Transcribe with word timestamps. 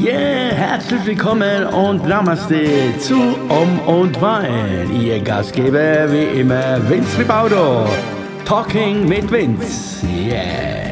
Yeah, 0.00 0.54
herzlich 0.54 1.04
willkommen 1.04 1.66
und 1.66 2.08
Namaste 2.08 2.96
zu 3.00 3.16
Um 3.50 3.78
und 3.80 4.18
Wein. 4.22 4.90
Ihr 4.98 5.20
Gastgeber 5.20 6.10
wie 6.10 6.40
immer 6.40 6.80
Vince 6.88 7.18
Ribaudo. 7.18 7.86
Talking 8.46 9.06
mit 9.06 9.30
Vince. 9.30 10.06
Yeah. 10.06 10.89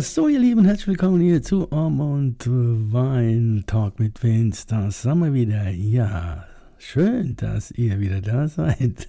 So 0.00 0.26
ihr 0.26 0.38
Lieben, 0.38 0.64
herzlich 0.64 0.86
willkommen 0.88 1.20
hier 1.20 1.42
zu 1.42 1.70
Om 1.70 2.00
und 2.00 2.46
Wein 2.46 3.64
Talk 3.66 4.00
mit 4.00 4.22
Vince. 4.22 4.66
Da 4.66 4.90
sind 4.90 5.18
wir 5.18 5.34
wieder. 5.34 5.68
Ja, 5.68 6.46
schön, 6.78 7.36
dass 7.36 7.70
ihr 7.72 8.00
wieder 8.00 8.22
da 8.22 8.48
seid. 8.48 9.06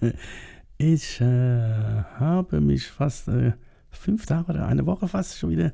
Ich 0.78 1.22
äh, 1.22 2.04
habe 2.20 2.60
mich 2.60 2.88
fast 2.88 3.30
äh, 3.30 3.54
fünf 3.92 4.26
Tage 4.26 4.52
oder 4.52 4.68
eine 4.68 4.86
Woche 4.86 5.08
fast 5.08 5.38
schon 5.40 5.52
wieder 5.52 5.72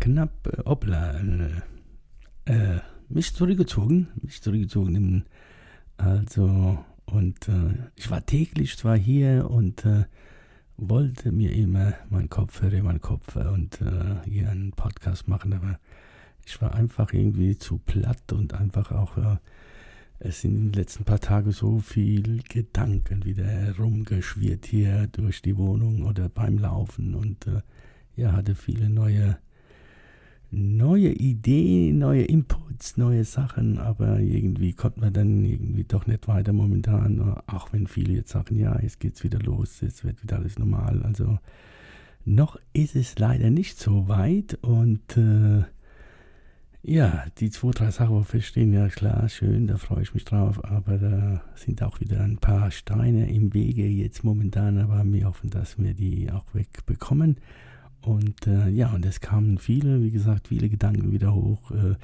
knapp, 0.00 0.32
äh, 0.48 0.64
hoppla, 0.64 1.20
äh, 1.20 2.52
äh, 2.52 2.80
mich 3.08 3.32
zurückgezogen. 3.34 4.08
Mich 4.22 4.42
zurückgezogen. 4.42 5.24
Also, 5.98 6.84
und 7.04 7.48
äh, 7.48 7.74
ich 7.94 8.10
war 8.10 8.26
täglich 8.26 8.76
zwar 8.76 8.96
hier 8.96 9.48
und 9.48 9.84
äh, 9.84 10.06
wollte 10.88 11.32
mir 11.32 11.52
immer 11.52 11.94
meinen 12.10 12.28
Kopfhörer, 12.28 12.82
meinen 12.82 13.00
Kopf 13.00 13.36
und 13.36 13.80
äh, 13.80 14.28
hier 14.28 14.50
einen 14.50 14.72
Podcast 14.72 15.28
machen, 15.28 15.52
aber 15.52 15.78
ich 16.44 16.60
war 16.60 16.74
einfach 16.74 17.12
irgendwie 17.12 17.56
zu 17.56 17.78
platt 17.78 18.32
und 18.32 18.54
einfach 18.54 18.90
auch, 18.90 19.16
äh, 19.16 19.36
es 20.18 20.40
sind 20.40 20.54
in 20.54 20.72
den 20.72 20.72
letzten 20.72 21.04
paar 21.04 21.20
Tagen 21.20 21.52
so 21.52 21.78
viel 21.78 22.42
Gedanken 22.42 23.24
wieder 23.24 23.44
herumgeschwirrt 23.44 24.66
hier 24.66 25.08
durch 25.08 25.42
die 25.42 25.56
Wohnung 25.56 26.04
oder 26.04 26.28
beim 26.28 26.58
Laufen 26.58 27.14
und 27.14 27.46
äh, 27.46 27.60
ja, 28.16 28.32
hatte 28.32 28.54
viele 28.54 28.88
neue 28.88 29.38
neue 30.50 31.08
Ideen, 31.08 31.98
neue 31.98 32.24
Inputs, 32.72 32.96
neue 32.96 33.24
Sachen, 33.24 33.78
aber 33.78 34.18
irgendwie 34.18 34.72
konnte 34.72 35.00
man 35.00 35.12
dann 35.12 35.44
irgendwie 35.44 35.84
doch 35.84 36.06
nicht 36.06 36.26
weiter 36.28 36.52
momentan, 36.52 37.20
auch 37.46 37.72
wenn 37.72 37.86
viele 37.86 38.14
jetzt 38.14 38.30
sagen, 38.30 38.58
ja, 38.58 38.78
jetzt 38.80 39.00
geht's 39.00 39.22
wieder 39.22 39.38
los, 39.38 39.80
jetzt 39.80 40.04
wird 40.04 40.22
wieder 40.22 40.36
alles 40.36 40.58
normal. 40.58 41.02
Also 41.02 41.38
noch 42.24 42.58
ist 42.72 42.96
es 42.96 43.18
leider 43.18 43.50
nicht 43.50 43.78
so 43.78 44.08
weit 44.08 44.58
und 44.62 45.16
äh, 45.16 45.64
ja, 46.84 47.24
die 47.38 47.50
zwei, 47.50 47.70
drei 47.70 47.90
Sachen, 47.90 48.16
wo 48.16 48.22
feststehen, 48.22 48.72
ja 48.72 48.88
klar, 48.88 49.28
schön, 49.28 49.66
da 49.66 49.76
freue 49.76 50.02
ich 50.02 50.14
mich 50.14 50.24
drauf, 50.24 50.64
aber 50.64 50.98
da 50.98 51.42
sind 51.54 51.82
auch 51.82 52.00
wieder 52.00 52.20
ein 52.20 52.38
paar 52.38 52.70
Steine 52.70 53.30
im 53.30 53.54
Wege 53.54 53.86
jetzt 53.86 54.24
momentan, 54.24 54.78
aber 54.78 55.04
wir 55.04 55.26
hoffen, 55.26 55.50
dass 55.50 55.78
wir 55.78 55.94
die 55.94 56.30
auch 56.32 56.46
wegbekommen. 56.54 57.36
Und 58.00 58.48
äh, 58.48 58.68
ja, 58.68 58.90
und 58.92 59.06
es 59.06 59.20
kamen 59.20 59.58
viele, 59.58 60.02
wie 60.02 60.10
gesagt, 60.10 60.48
viele 60.48 60.68
Gedanken 60.68 61.12
wieder 61.12 61.32
hoch. 61.34 61.70
Äh, 61.70 61.94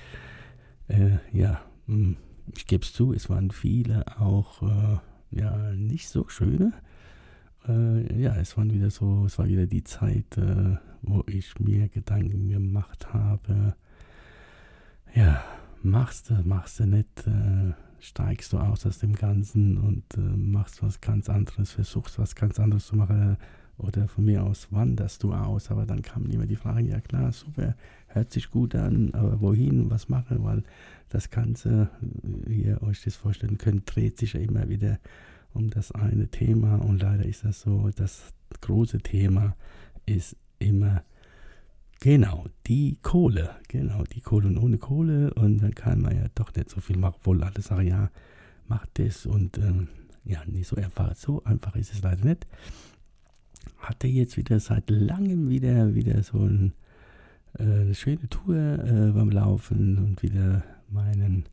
äh, 0.88 1.18
ja, 1.32 1.60
hm, 1.86 2.16
ich 2.54 2.66
gebe 2.66 2.84
es 2.84 2.92
zu, 2.92 3.12
es 3.12 3.28
waren 3.28 3.50
viele 3.50 4.04
auch 4.18 4.62
äh, 4.62 4.98
ja 5.30 5.72
nicht 5.72 6.08
so 6.08 6.28
schöne. 6.28 6.72
Äh, 7.66 8.20
ja, 8.20 8.34
es 8.36 8.56
waren 8.56 8.72
wieder 8.72 8.90
so, 8.90 9.26
es 9.26 9.38
war 9.38 9.46
wieder 9.46 9.66
die 9.66 9.84
Zeit, 9.84 10.36
äh, 10.36 10.76
wo 11.02 11.22
ich 11.26 11.58
mir 11.60 11.88
Gedanken 11.88 12.48
gemacht 12.48 13.12
habe. 13.12 13.74
Ja, 15.14 15.42
machst 15.82 16.30
du, 16.30 16.34
machst 16.44 16.80
du 16.80 16.86
nicht, 16.86 17.24
steigst 17.98 18.52
du 18.52 18.58
aus 18.58 18.84
aus 18.84 18.98
dem 18.98 19.14
Ganzen 19.14 19.78
und 19.78 20.04
machst 20.36 20.82
was 20.82 21.00
ganz 21.00 21.28
anderes, 21.28 21.72
versuchst 21.72 22.18
was 22.18 22.34
ganz 22.34 22.60
anderes 22.60 22.86
zu 22.86 22.96
machen 22.96 23.38
oder 23.78 24.08
von 24.08 24.24
mir 24.24 24.42
aus 24.42 24.68
wanderst 24.70 25.22
du 25.22 25.32
aus, 25.32 25.70
aber 25.70 25.86
dann 25.86 26.02
kam 26.02 26.26
immer 26.26 26.46
die 26.46 26.56
Frage, 26.56 26.88
ja 26.88 27.00
klar, 27.00 27.32
super, 27.32 27.74
hört 28.08 28.32
sich 28.32 28.50
gut 28.50 28.74
an, 28.74 29.14
aber 29.14 29.40
wohin, 29.40 29.90
was 29.90 30.08
machen, 30.08 30.44
weil 30.44 30.62
das 31.08 31.30
Ganze, 31.30 31.90
wie 32.00 32.62
ihr 32.62 32.82
euch 32.82 33.02
das 33.02 33.16
vorstellen 33.16 33.58
könnt, 33.58 33.94
dreht 33.94 34.18
sich 34.18 34.34
ja 34.34 34.40
immer 34.40 34.68
wieder 34.68 34.98
um 35.52 35.70
das 35.70 35.92
eine 35.92 36.28
Thema. 36.28 36.76
Und 36.76 37.02
leider 37.02 37.24
ist 37.24 37.44
das 37.44 37.60
so, 37.60 37.90
das 37.94 38.32
große 38.60 38.98
Thema 38.98 39.56
ist 40.06 40.36
immer 40.58 41.02
genau 42.00 42.46
die 42.66 42.98
Kohle, 43.02 43.50
genau 43.68 44.04
die 44.04 44.20
Kohle 44.20 44.48
und 44.48 44.58
ohne 44.58 44.78
Kohle. 44.78 45.32
Und 45.34 45.58
dann 45.58 45.74
kann 45.74 46.00
man 46.00 46.16
ja 46.16 46.26
doch 46.34 46.54
nicht 46.54 46.70
so 46.70 46.80
viel 46.80 46.96
machen, 46.98 47.16
obwohl 47.18 47.42
alle 47.42 47.60
sagen, 47.60 47.88
ja, 47.88 48.10
macht 48.66 48.98
das. 48.98 49.26
Und 49.26 49.58
ähm, 49.58 49.88
ja, 50.24 50.44
nicht 50.46 50.68
so 50.68 50.76
einfach, 50.76 51.14
so 51.14 51.42
einfach 51.44 51.74
ist 51.76 51.92
es 51.92 52.02
leider 52.02 52.24
nicht. 52.24 52.46
Hatte 53.78 54.06
jetzt 54.06 54.36
wieder 54.36 54.60
seit 54.60 54.90
langem 54.90 55.48
wieder, 55.48 55.94
wieder 55.94 56.22
so 56.22 56.38
ein, 56.38 56.72
äh, 57.58 57.62
eine 57.62 57.94
schöne 57.94 58.28
Tour 58.28 58.56
äh, 58.56 59.12
beim 59.12 59.30
Laufen 59.30 59.98
und 59.98 60.22
wieder 60.22 60.62
meinen, 60.90 61.44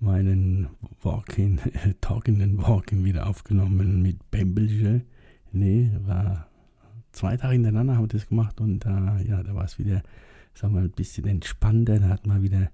meinen 0.00 0.68
Walking, 1.02 1.58
Talking 2.00 2.58
Walking 2.58 3.04
wieder 3.04 3.26
aufgenommen 3.26 4.02
mit 4.02 4.30
Bembelche. 4.30 5.02
Nee, 5.52 5.90
war 6.06 6.48
zwei 7.12 7.36
Tage 7.36 7.54
hintereinander 7.54 7.96
haben 7.96 8.04
wir 8.04 8.08
das 8.08 8.28
gemacht 8.28 8.60
und 8.60 8.80
da, 8.80 9.18
ja, 9.20 9.42
da 9.42 9.54
war 9.54 9.64
es 9.64 9.78
wieder, 9.78 10.02
sagen 10.54 10.74
wir 10.74 10.82
ein 10.82 10.90
bisschen 10.90 11.26
entspannter. 11.26 11.98
Da 11.98 12.08
hat 12.08 12.26
man 12.26 12.42
wieder 12.42 12.70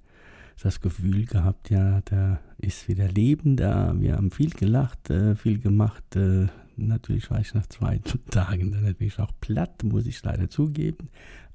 das 0.63 0.81
Gefühl 0.81 1.25
gehabt, 1.27 1.71
ja, 1.71 2.01
da 2.05 2.39
ist 2.59 2.89
wieder 2.89 3.09
Leben 3.09 3.57
da. 3.57 3.95
Wir 3.99 4.17
haben 4.17 4.31
viel 4.31 4.51
gelacht, 4.51 5.11
äh, 5.11 5.35
viel 5.35 5.59
gemacht. 5.59 6.17
Äh, 6.17 6.47
natürlich 6.77 7.31
war 7.31 7.41
ich 7.41 7.55
nach 7.55 7.67
zwei 7.67 7.99
Tagen 8.31 8.73
dann 8.73 8.85
natürlich 8.85 9.19
auch 9.19 9.33
platt, 9.41 9.83
muss 9.85 10.07
ich 10.07 10.23
leider 10.23 10.49
zugeben. 10.49 11.09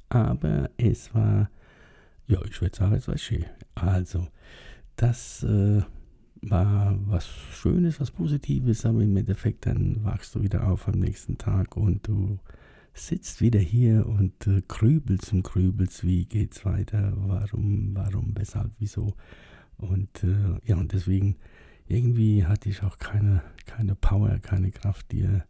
Aber 0.10 0.70
es 0.78 1.14
war, 1.14 1.50
ja, 2.28 2.40
ich 2.46 2.62
würde 2.62 2.76
sagen, 2.76 2.96
es 2.96 3.08
war 3.08 3.18
schön. 3.18 3.46
Also, 3.76 4.28
das 4.96 5.44
äh, 5.44 5.82
war 6.42 6.98
was 7.06 7.28
Schönes, 7.28 8.00
was 8.00 8.12
Positives, 8.12 8.86
aber 8.86 9.02
im 9.02 9.18
Endeffekt 9.18 9.66
dann 9.66 10.04
wachst 10.04 10.36
du 10.36 10.42
wieder 10.42 10.68
auf 10.68 10.88
am 10.88 11.00
nächsten 11.00 11.38
Tag 11.38 11.76
und 11.78 12.08
du 12.08 12.40
sitzt 12.94 13.42
wieder 13.42 13.60
hier 13.60 14.08
und 14.08 14.48
äh, 14.48 14.62
grübelst 14.68 15.32
und 15.34 15.44
grübelst, 15.44 16.04
wie 16.04 16.26
geht's 16.26 16.66
weiter, 16.66 17.14
warum, 17.16 17.92
warum, 17.94 18.34
weshalb, 18.36 18.72
wieso. 18.80 19.14
Und 19.78 20.24
äh, 20.24 20.60
ja, 20.66 20.78
und 20.78 20.94
deswegen 20.94 21.36
irgendwie 21.88 22.46
hatte 22.46 22.70
ich 22.70 22.84
auch 22.84 22.98
keine, 22.98 23.44
keine 23.66 23.96
Power, 23.96 24.40
keine 24.40 24.72
Kraft, 24.72 25.12
dir 25.12 25.46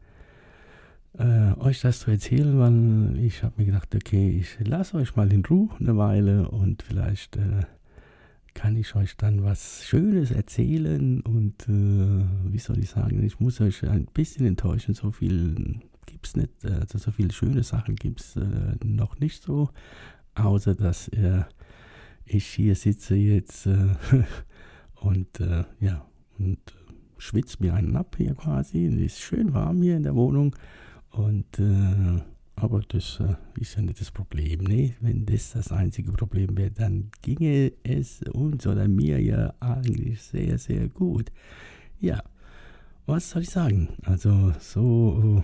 äh, 1.18 1.54
euch 1.60 1.82
das 1.82 2.00
zu 2.00 2.12
erzählen, 2.12 2.60
weil 2.60 3.24
ich 3.24 3.44
habe 3.44 3.56
mir 3.58 3.66
gedacht, 3.66 3.94
okay, 3.96 4.30
ich 4.30 4.58
lasse 4.68 4.98
euch 4.98 5.16
mal 5.16 5.32
in 5.32 5.44
Ruhe 5.46 5.70
eine 5.80 5.98
Weile 5.98 6.50
und 6.50 6.84
vielleicht 6.84 7.38
äh, 7.38 7.64
kann 8.54 8.76
ich 8.76 8.96
euch 8.96 9.18
dann 9.18 9.44
was 9.44 9.86
Schönes 9.86 10.32
erzählen 10.32 11.22
und 11.22 11.68
äh, 11.68 12.52
wie 12.52 12.60
soll 12.60 12.80
ich 12.80 12.90
sagen, 12.90 13.24
ich 13.24 13.40
muss 13.40 13.62
euch 13.62 13.84
ein 13.88 14.06
bisschen 14.14 14.46
enttäuschen, 14.46 14.94
so 14.94 15.12
viel 15.12 15.80
gibt 16.06 16.28
es 16.28 16.36
nicht, 16.36 16.66
also 16.66 16.98
so 16.98 17.12
viele 17.12 17.32
schöne 17.32 17.64
Sachen 17.64 17.96
gibt 17.96 18.22
es 18.22 18.36
äh, 18.36 18.76
noch 18.84 19.20
nicht 19.20 19.44
so, 19.44 19.70
außer 20.36 20.76
dass 20.76 21.08
äh, 21.10 21.44
ich 22.26 22.46
hier 22.46 22.76
sitze 22.76 23.16
jetzt 23.16 23.68
äh, 23.68 23.90
und 24.96 25.40
ja, 25.80 26.06
und 26.38 26.58
äh, 26.58 26.88
schwitzt 27.18 27.60
mir 27.62 27.74
einen 27.74 27.96
ab 27.96 28.16
hier 28.18 28.36
quasi. 28.36 28.86
Es 28.86 28.96
ist 28.96 29.20
schön 29.20 29.54
warm 29.54 29.82
hier 29.82 29.98
in 29.98 30.04
der 30.04 30.16
Wohnung. 30.16 30.56
Und 31.12 31.60
äh, 31.60 32.22
aber 32.56 32.82
das 32.88 33.20
äh, 33.20 33.36
ist 33.62 33.76
ja 33.76 33.84
nicht 33.84 34.02
das 34.02 34.12
Problem. 34.12 34.64
Ne? 34.64 34.96
Wenn 35.00 35.26
das 35.26 35.52
das 35.52 35.72
einzige 35.72 36.12
Problem 36.12 36.58
wäre, 36.58 36.72
dann 36.72 37.12
ginge 37.22 37.72
es 37.84 38.24
uns 38.34 38.66
oder 38.66 38.88
mir 38.88 39.22
ja 39.22 39.54
eigentlich 39.60 40.22
sehr, 40.22 40.58
sehr 40.58 40.88
gut. 40.88 41.32
Ja, 42.00 42.24
was 43.06 43.30
soll 43.30 43.44
ich 43.44 43.50
sagen? 43.50 43.90
Also 44.04 44.54
so, 44.60 45.44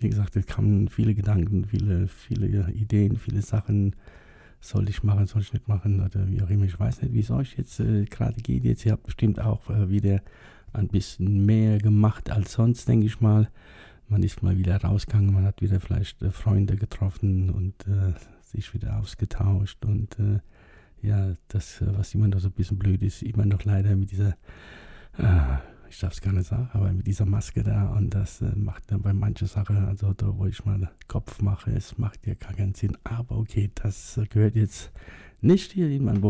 wie 0.00 0.08
gesagt, 0.08 0.36
es 0.36 0.46
kamen 0.46 0.88
viele 0.88 1.14
Gedanken, 1.14 1.64
viele, 1.64 2.08
viele 2.08 2.70
Ideen, 2.72 3.16
viele 3.16 3.42
Sachen 3.42 3.94
soll 4.60 4.88
ich 4.88 5.02
machen, 5.02 5.26
soll 5.26 5.42
ich 5.42 5.52
nicht 5.52 5.68
machen 5.68 6.00
oder 6.00 6.28
wie 6.28 6.42
auch 6.42 6.50
immer. 6.50 6.64
Ich 6.64 6.78
weiß 6.78 7.02
nicht, 7.02 7.14
wie 7.14 7.20
es 7.20 7.30
euch 7.30 7.56
jetzt 7.56 7.78
äh, 7.80 8.04
gerade 8.04 8.40
geht. 8.40 8.64
Jetzt, 8.64 8.84
ihr 8.84 8.92
habt 8.92 9.04
bestimmt 9.04 9.40
auch 9.40 9.70
äh, 9.70 9.88
wieder 9.90 10.20
ein 10.72 10.88
bisschen 10.88 11.46
mehr 11.46 11.78
gemacht 11.78 12.30
als 12.30 12.52
sonst, 12.52 12.88
denke 12.88 13.06
ich 13.06 13.20
mal. 13.20 13.48
Man 14.08 14.22
ist 14.22 14.42
mal 14.42 14.56
wieder 14.56 14.76
rausgegangen, 14.76 15.32
man 15.32 15.44
hat 15.44 15.60
wieder 15.60 15.80
vielleicht 15.80 16.22
äh, 16.22 16.30
Freunde 16.30 16.76
getroffen 16.76 17.50
und 17.50 17.86
äh, 17.86 18.14
sich 18.42 18.72
wieder 18.74 18.98
ausgetauscht 18.98 19.84
und 19.84 20.18
äh, 20.18 20.40
ja, 21.02 21.34
das, 21.48 21.80
äh, 21.80 21.86
was 21.96 22.14
immer 22.14 22.28
noch 22.28 22.40
so 22.40 22.48
ein 22.48 22.52
bisschen 22.52 22.78
blöd 22.78 23.02
ist, 23.02 23.22
immer 23.22 23.44
noch 23.44 23.64
leider 23.64 23.94
mit 23.96 24.10
dieser 24.10 24.36
ich 25.90 26.00
darf 26.00 26.12
es 26.12 26.20
gar 26.20 26.32
nicht 26.32 26.46
sagen, 26.46 26.68
aber 26.72 26.92
mit 26.92 27.06
dieser 27.06 27.24
Maske 27.24 27.62
da 27.62 27.88
und 27.88 28.10
das 28.10 28.42
äh, 28.42 28.54
macht 28.54 28.90
dann 28.90 29.02
bei 29.02 29.12
manchen 29.12 29.48
Sachen, 29.48 29.76
also 29.86 30.12
da 30.12 30.36
wo 30.36 30.46
ich 30.46 30.64
mal 30.64 30.90
Kopf 31.06 31.40
mache, 31.40 31.70
es 31.72 31.98
macht 31.98 32.26
ja 32.26 32.34
gar 32.34 32.52
keinen 32.52 32.74
Sinn. 32.74 32.96
Aber 33.04 33.36
okay, 33.36 33.70
das 33.74 34.20
gehört 34.30 34.54
jetzt 34.54 34.92
nicht 35.40 35.72
hier 35.72 35.88
in 35.88 36.04
mein 36.04 36.20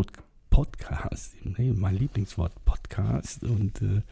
Podcast. 0.50 1.36
Ne? 1.44 1.74
Mein 1.74 1.96
Lieblingswort 1.96 2.64
Podcast. 2.64 3.42
Und 3.42 3.82
äh, 3.82 4.02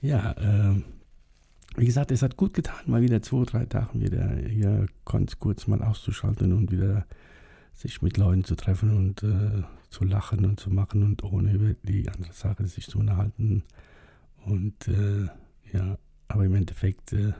ja, 0.00 0.32
äh, 0.32 0.82
wie 1.76 1.86
gesagt, 1.86 2.10
es 2.10 2.22
hat 2.22 2.36
gut 2.36 2.54
getan, 2.54 2.80
mal 2.86 3.02
wieder 3.02 3.22
zwei, 3.22 3.44
drei 3.44 3.66
Tage 3.66 4.00
wieder 4.00 4.34
hier 4.48 4.86
ganz 5.04 5.38
kurz 5.38 5.66
mal 5.66 5.82
auszuschalten 5.82 6.52
und 6.52 6.70
wieder 6.70 7.06
sich 7.74 8.00
mit 8.00 8.16
Leuten 8.16 8.44
zu 8.44 8.56
treffen 8.56 8.96
und 8.96 9.22
äh, 9.22 9.62
zu 9.90 10.04
lachen 10.04 10.46
und 10.46 10.58
zu 10.58 10.70
machen 10.70 11.02
und 11.02 11.22
ohne 11.22 11.52
über 11.52 11.74
die 11.82 12.08
andere 12.08 12.32
Sache 12.32 12.66
sich 12.66 12.86
zu 12.86 12.98
unterhalten. 12.98 13.64
Und 14.46 14.88
äh, 14.88 15.26
ja, 15.72 15.98
aber 16.28 16.44
im 16.46 16.54
Endeffekt, 16.54 17.12
äh, 17.12 17.32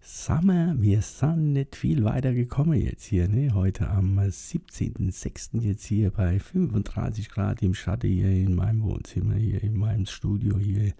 Summer, 0.00 0.74
wir 0.78 1.00
sind 1.00 1.52
nicht 1.52 1.76
viel 1.76 2.04
weiter 2.04 2.34
gekommen 2.34 2.78
jetzt 2.78 3.04
hier. 3.04 3.28
Ne? 3.28 3.54
Heute 3.54 3.88
am 3.88 4.18
17.06. 4.18 5.60
jetzt 5.60 5.84
hier 5.84 6.10
bei 6.10 6.38
35 6.38 7.30
Grad 7.30 7.62
im 7.62 7.72
Schatten 7.72 8.10
hier 8.10 8.28
in 8.28 8.54
meinem 8.54 8.82
Wohnzimmer, 8.82 9.36
hier 9.36 9.62
in 9.62 9.78
meinem 9.78 10.06
Studio 10.06 10.58
hier 10.58 10.92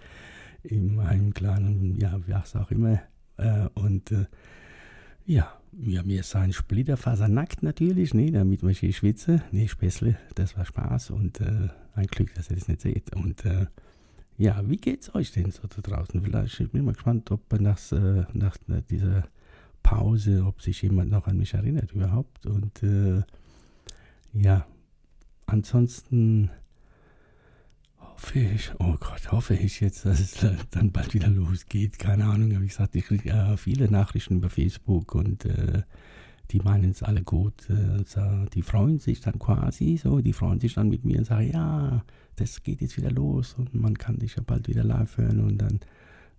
in 0.63 0.95
meinem 0.95 1.35
kleinen, 1.35 1.97
ja, 1.97 2.21
was 2.27 2.57
auch 2.57 2.71
immer. 2.71 3.01
Äh, 3.37 3.69
und 3.75 4.11
äh, 4.13 4.27
ja, 5.25 5.53
ja, 5.73 6.03
mir 6.03 6.21
ist 6.21 6.37
ein 6.37 6.53
Splitterfaser 6.53 7.29
nackt 7.29 7.63
natürlich, 7.63 8.13
ne, 8.15 8.31
damit 8.31 8.63
man 8.63 8.73
hier 8.73 8.93
schwitze. 8.93 9.43
Ne, 9.53 9.69
Späßle, 9.69 10.17
das 10.35 10.57
war 10.57 10.65
Spaß 10.65 11.11
und 11.11 11.41
äh, 11.41 11.69
ein 11.95 12.07
Glück, 12.07 12.35
dass 12.35 12.51
ihr 12.51 12.57
das 12.57 12.69
nicht 12.69 12.83
seht. 12.83 13.15
Und 13.15 13.45
äh, 13.45 13.67
ja, 14.37 14.63
wie 14.69 14.77
geht's 14.77 15.15
euch 15.15 15.33
denn 15.33 15.51
so 15.51 15.63
da 15.69 15.81
draußen? 15.81 16.21
Vielleicht 16.21 16.61
ich 16.61 16.71
bin 16.71 16.85
mal 16.85 16.95
gespannt, 16.95 17.31
ob 17.31 17.53
nach, 17.61 17.79
äh, 17.93 18.25
nach 18.33 18.57
dieser 18.91 19.25
Pause, 19.83 20.45
ob 20.45 20.63
sich 20.63 20.83
jemand 20.83 21.11
noch 21.11 21.27
an 21.27 21.39
mich 21.39 21.55
erinnert 21.55 21.93
überhaupt. 21.93 22.47
Und 22.47 22.83
äh, 22.83 23.23
ja, 24.33 24.67
ansonsten 25.47 26.51
hoffe 28.23 28.39
ich, 28.39 28.71
oh 28.79 28.95
Gott, 29.01 29.33
hoffe 29.33 29.55
ich 29.55 29.81
jetzt, 29.81 30.05
dass 30.07 30.21
es 30.21 30.47
dann 30.71 30.93
bald 30.93 31.13
wieder 31.13 31.29
losgeht. 31.29 31.99
Keine 31.99 32.25
Ahnung, 32.25 32.51
wie 32.63 32.69
gesagt, 32.69 32.95
ich 32.95 33.07
kriege 33.07 33.29
ja 33.29 33.57
viele 33.57 33.91
Nachrichten 33.91 34.37
über 34.37 34.49
Facebook 34.49 35.15
und 35.15 35.45
äh, 35.45 35.83
die 36.51 36.61
meinen 36.61 36.93
es 36.93 37.03
alle 37.03 37.23
gut. 37.23 37.69
Äh, 37.69 38.05
die 38.55 38.63
freuen 38.63 38.99
sich 38.99 39.21
dann 39.21 39.39
quasi 39.39 39.99
so, 40.01 40.21
die 40.21 40.33
freuen 40.33 40.61
sich 40.61 40.75
dann 40.75 40.89
mit 40.89 41.05
mir 41.05 41.19
und 41.19 41.25
sagen, 41.25 41.51
ja, 41.53 42.05
das 42.37 42.63
geht 42.63 42.81
jetzt 42.81 42.97
wieder 42.97 43.11
los 43.11 43.55
und 43.55 43.75
man 43.75 43.99
kann 43.99 44.19
dich 44.19 44.37
ja 44.37 44.43
bald 44.47 44.69
wieder 44.69 44.85
live 44.85 45.19
hören 45.19 45.41
und 45.41 45.59
dann, 45.59 45.81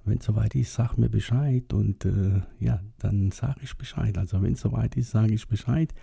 wenn 0.06 0.19
es 0.19 0.25
soweit 0.25 0.56
ist, 0.56 0.74
sag 0.74 0.97
mir 0.97 1.09
Bescheid 1.09 1.74
und 1.74 2.06
äh, 2.06 2.41
ja, 2.59 2.79
dann 3.00 3.31
sage 3.31 3.59
ich 3.62 3.75
Bescheid. 3.75 4.18
Also 4.18 4.41
wenn 4.41 4.53
es 4.53 4.62
soweit 4.62 4.95
ist, 4.95 5.12
sage 5.12 5.33
ich 5.33 5.47
Bescheid. 5.47 5.94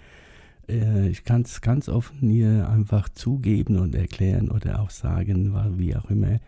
Äh, 0.70 1.08
ich 1.08 1.24
kann 1.24 1.42
es 1.42 1.60
ganz 1.60 1.88
offen 1.88 2.30
hier 2.30 2.68
einfach 2.68 3.08
zugeben 3.08 3.78
und 3.78 3.94
erklären 3.94 4.50
oder 4.50 4.80
auch 4.80 4.90
sagen, 4.90 5.52
wie 5.78 5.96
auch 5.96 6.10
immer. 6.10 6.38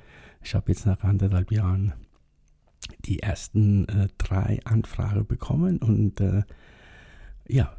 Ich 0.43 0.55
habe 0.55 0.73
jetzt 0.73 0.87
nach 0.87 1.03
anderthalb 1.03 1.51
Jahren 1.51 1.93
die 3.05 3.21
ersten 3.21 3.89
äh, 3.89 4.09
drei 4.19 4.61
Anfragen 4.65 5.27
bekommen 5.27 5.79
und 5.79 6.21
äh, 6.21 6.43
ja, 7.49 7.77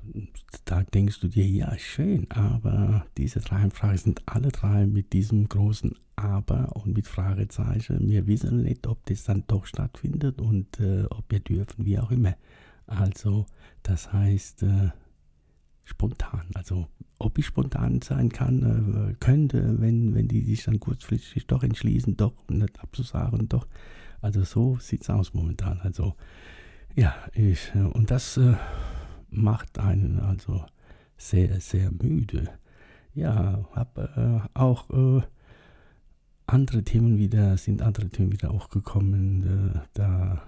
da 0.65 0.83
denkst 0.83 1.21
du 1.21 1.29
dir, 1.29 1.47
ja, 1.47 1.75
schön, 1.77 2.29
aber 2.29 3.05
diese 3.17 3.39
drei 3.39 3.57
Anfragen 3.57 3.97
sind 3.97 4.21
alle 4.25 4.49
drei 4.49 4.85
mit 4.85 5.13
diesem 5.13 5.47
großen 5.47 5.95
Aber 6.15 6.75
und 6.75 6.95
mit 6.95 7.07
Fragezeichen. 7.07 8.07
Wir 8.09 8.27
wissen 8.27 8.63
nicht, 8.63 8.85
ob 8.87 9.05
das 9.05 9.23
dann 9.23 9.45
doch 9.47 9.65
stattfindet 9.65 10.41
und 10.41 10.79
äh, 10.79 11.05
ob 11.09 11.23
wir 11.29 11.39
dürfen, 11.39 11.85
wie 11.85 11.97
auch 11.97 12.11
immer. 12.11 12.35
Also, 12.85 13.45
das 13.83 14.11
heißt, 14.11 14.63
äh, 14.63 14.89
spontan. 15.83 16.47
Also 16.53 16.87
ob 17.19 17.37
ich 17.37 17.45
spontan 17.45 18.01
sein 18.01 18.29
kann, 18.29 19.11
äh, 19.11 19.15
könnte, 19.19 19.79
wenn, 19.79 20.13
wenn 20.13 20.27
die 20.27 20.41
sich 20.41 20.63
dann 20.63 20.79
kurzfristig 20.79 21.47
doch 21.47 21.63
entschließen, 21.63 22.17
doch 22.17 22.33
nicht 22.49 22.79
abzusagen, 22.81 23.47
doch. 23.49 23.67
Also 24.21 24.43
so 24.43 24.77
sieht 24.79 25.01
es 25.01 25.09
aus 25.09 25.33
momentan. 25.33 25.79
Also 25.81 26.15
ja, 26.95 27.15
ich, 27.33 27.73
und 27.75 28.11
das 28.11 28.37
äh, 28.37 28.53
macht 29.29 29.79
einen 29.79 30.19
also 30.19 30.65
sehr, 31.17 31.59
sehr 31.59 31.91
müde. 31.91 32.49
Ja, 33.13 33.65
habe 33.73 34.43
äh, 34.55 34.59
auch 34.59 34.89
äh, 34.89 35.21
andere 36.47 36.83
Themen 36.83 37.17
wieder, 37.17 37.57
sind 37.57 37.81
andere 37.81 38.09
Themen 38.09 38.31
wieder 38.31 38.51
auch 38.51 38.69
gekommen. 38.69 39.73
Äh, 39.75 39.79
da 39.93 40.41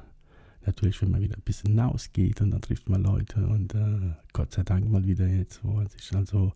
natürlich, 0.66 1.02
wenn 1.02 1.12
man 1.12 1.22
wieder 1.22 1.36
ein 1.36 1.44
bisschen 1.44 1.72
hinausgeht 1.72 2.42
und 2.42 2.52
dann 2.52 2.62
trifft 2.62 2.90
man 2.90 3.04
Leute 3.04 3.46
und 3.48 3.74
äh, 3.74 4.14
Gott 4.34 4.54
sei 4.54 4.64
Dank 4.64 4.90
mal 4.90 5.06
wieder 5.06 5.28
jetzt, 5.28 5.64
wo 5.64 5.74
man 5.74 5.88
sich 5.88 6.16
also 6.16 6.54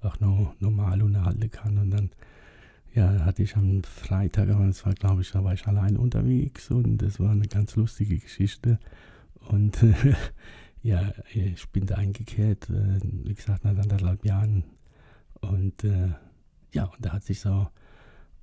auch 0.00 0.18
noch 0.20 0.54
normal 0.60 1.02
unterhalten 1.02 1.50
kann. 1.50 1.78
Und 1.78 1.90
dann 1.90 2.10
ja, 2.94 3.24
hatte 3.24 3.42
ich 3.42 3.56
am 3.56 3.82
Freitag, 3.82 4.48
aber 4.50 4.66
das 4.66 4.84
war 4.84 4.94
glaube 4.94 5.22
ich, 5.22 5.30
da 5.30 5.44
war 5.44 5.54
ich 5.54 5.66
allein 5.66 5.96
unterwegs 5.96 6.70
und 6.70 6.98
das 6.98 7.20
war 7.20 7.30
eine 7.30 7.46
ganz 7.46 7.76
lustige 7.76 8.18
Geschichte. 8.18 8.78
Und 9.48 9.82
äh, 9.82 10.14
ja, 10.82 11.12
ich 11.32 11.68
bin 11.70 11.86
da 11.86 11.96
eingekehrt, 11.96 12.68
äh, 12.70 13.00
wie 13.02 13.34
gesagt, 13.34 13.64
nach 13.64 13.76
anderthalb 13.76 14.24
Jahren. 14.24 14.64
Und 15.40 15.84
äh, 15.84 16.10
ja, 16.72 16.84
und 16.84 17.04
da 17.04 17.12
hat 17.12 17.24
sich 17.24 17.40
so, 17.40 17.68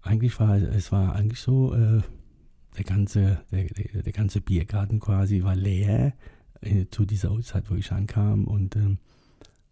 eigentlich 0.01 0.39
war 0.39 0.57
es 0.57 0.91
war 0.91 1.15
eigentlich 1.15 1.39
so, 1.39 1.73
äh, 1.73 2.01
der 2.77 2.85
ganze, 2.85 3.41
der, 3.51 3.65
der, 3.65 4.03
der, 4.03 4.13
ganze 4.13 4.41
Biergarten 4.41 4.99
quasi 4.99 5.43
war 5.43 5.55
leer 5.55 6.13
äh, 6.61 6.85
zu 6.89 7.05
dieser 7.05 7.31
Uhrzeit, 7.31 7.69
wo 7.69 7.75
ich 7.75 7.91
ankam 7.91 8.45
und 8.45 8.75
ähm, 8.75 8.99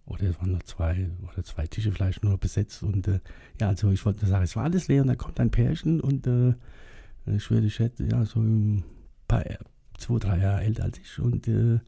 oder 0.05 0.23
es 0.29 0.39
waren 0.39 0.51
noch 0.51 0.63
zwei 0.63 1.09
oder 1.31 1.43
zwei 1.43 1.65
Tische 1.67 1.91
vielleicht 1.91 2.23
nur 2.23 2.37
besetzt 2.37 2.83
und 2.83 3.07
äh, 3.07 3.19
ja, 3.59 3.69
also 3.69 3.91
ich 3.91 4.05
wollte 4.05 4.25
sagen, 4.25 4.43
es 4.43 4.55
war 4.55 4.63
alles 4.63 4.87
leer 4.87 5.01
und 5.01 5.07
da 5.07 5.15
kommt 5.15 5.39
ein 5.39 5.51
Pärchen 5.51 5.99
und 5.99 6.27
äh, 6.27 6.53
ich 7.27 7.49
würde 7.49 7.69
schätzen, 7.69 8.09
ja, 8.09 8.23
so 8.25 8.39
ein 8.39 8.83
paar, 9.27 9.43
zwei, 9.97 10.19
drei 10.19 10.39
Jahre 10.39 10.61
älter 10.63 10.83
als 10.83 10.99
ich 10.99 11.19
und 11.19 11.47
äh, 11.47 11.79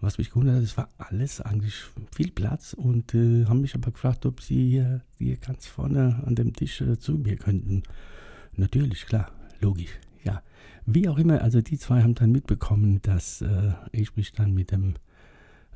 was 0.00 0.16
mich 0.16 0.30
gewundert 0.30 0.56
hat, 0.56 0.62
es 0.62 0.76
war 0.78 0.88
alles 0.96 1.42
eigentlich 1.42 1.74
viel 2.14 2.30
Platz 2.30 2.72
und 2.72 3.14
äh, 3.14 3.44
haben 3.44 3.60
mich 3.60 3.74
aber 3.74 3.90
gefragt, 3.90 4.24
ob 4.24 4.40
sie 4.40 4.70
hier, 4.70 5.02
hier 5.18 5.36
ganz 5.36 5.66
vorne 5.66 6.22
an 6.24 6.34
dem 6.34 6.54
Tisch 6.54 6.80
äh, 6.80 6.98
zu 6.98 7.18
mir 7.18 7.36
könnten. 7.36 7.82
Natürlich, 8.56 9.04
klar, 9.04 9.30
logisch. 9.60 9.90
Ja, 10.86 10.94
wie 10.94 11.08
auch 11.08 11.18
immer, 11.18 11.40
also 11.42 11.60
die 11.60 11.78
zwei 11.78 12.02
haben 12.02 12.14
dann 12.14 12.32
mitbekommen, 12.32 13.00
dass 13.02 13.42
äh, 13.42 13.72
ich 13.92 14.16
mich 14.16 14.32
dann 14.32 14.54
mit 14.54 14.70
dem 14.72 14.94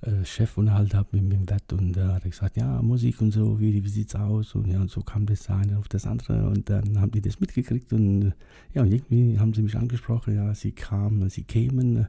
äh, 0.00 0.24
Chef 0.24 0.56
unterhalten 0.58 0.96
habe, 0.96 1.20
mit, 1.20 1.32
dem 1.32 1.48
Wett 1.48 1.72
und 1.72 1.96
äh, 1.96 2.04
hat 2.04 2.24
gesagt, 2.24 2.56
ja, 2.56 2.82
Musik 2.82 3.20
und 3.20 3.30
so, 3.30 3.60
wie, 3.60 3.84
wie 3.84 3.88
sieht's 3.88 4.14
aus? 4.14 4.54
Und 4.54 4.68
ja, 4.68 4.80
und 4.80 4.90
so 4.90 5.02
kam 5.02 5.26
das 5.26 5.48
eine 5.48 5.78
auf 5.78 5.88
das 5.88 6.06
andere 6.06 6.48
und 6.48 6.68
dann 6.68 7.00
haben 7.00 7.12
die 7.12 7.20
das 7.20 7.40
mitgekriegt 7.40 7.92
und 7.92 8.34
ja, 8.72 8.82
und 8.82 8.92
irgendwie 8.92 9.38
haben 9.38 9.54
sie 9.54 9.62
mich 9.62 9.76
angesprochen, 9.76 10.34
ja, 10.34 10.54
sie 10.54 10.72
kamen, 10.72 11.30
sie 11.30 11.44
kämen, 11.44 12.08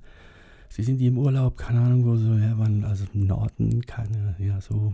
sie 0.70 0.84
sind 0.84 0.98
die 0.98 1.08
im 1.08 1.18
Urlaub, 1.18 1.58
keine 1.58 1.82
Ahnung, 1.82 2.06
wo 2.06 2.16
sie 2.16 2.40
her 2.40 2.58
waren, 2.58 2.84
also 2.84 3.06
im 3.14 3.28
Norden, 3.28 3.82
keine, 3.82 4.36
ja, 4.40 4.60
so 4.62 4.94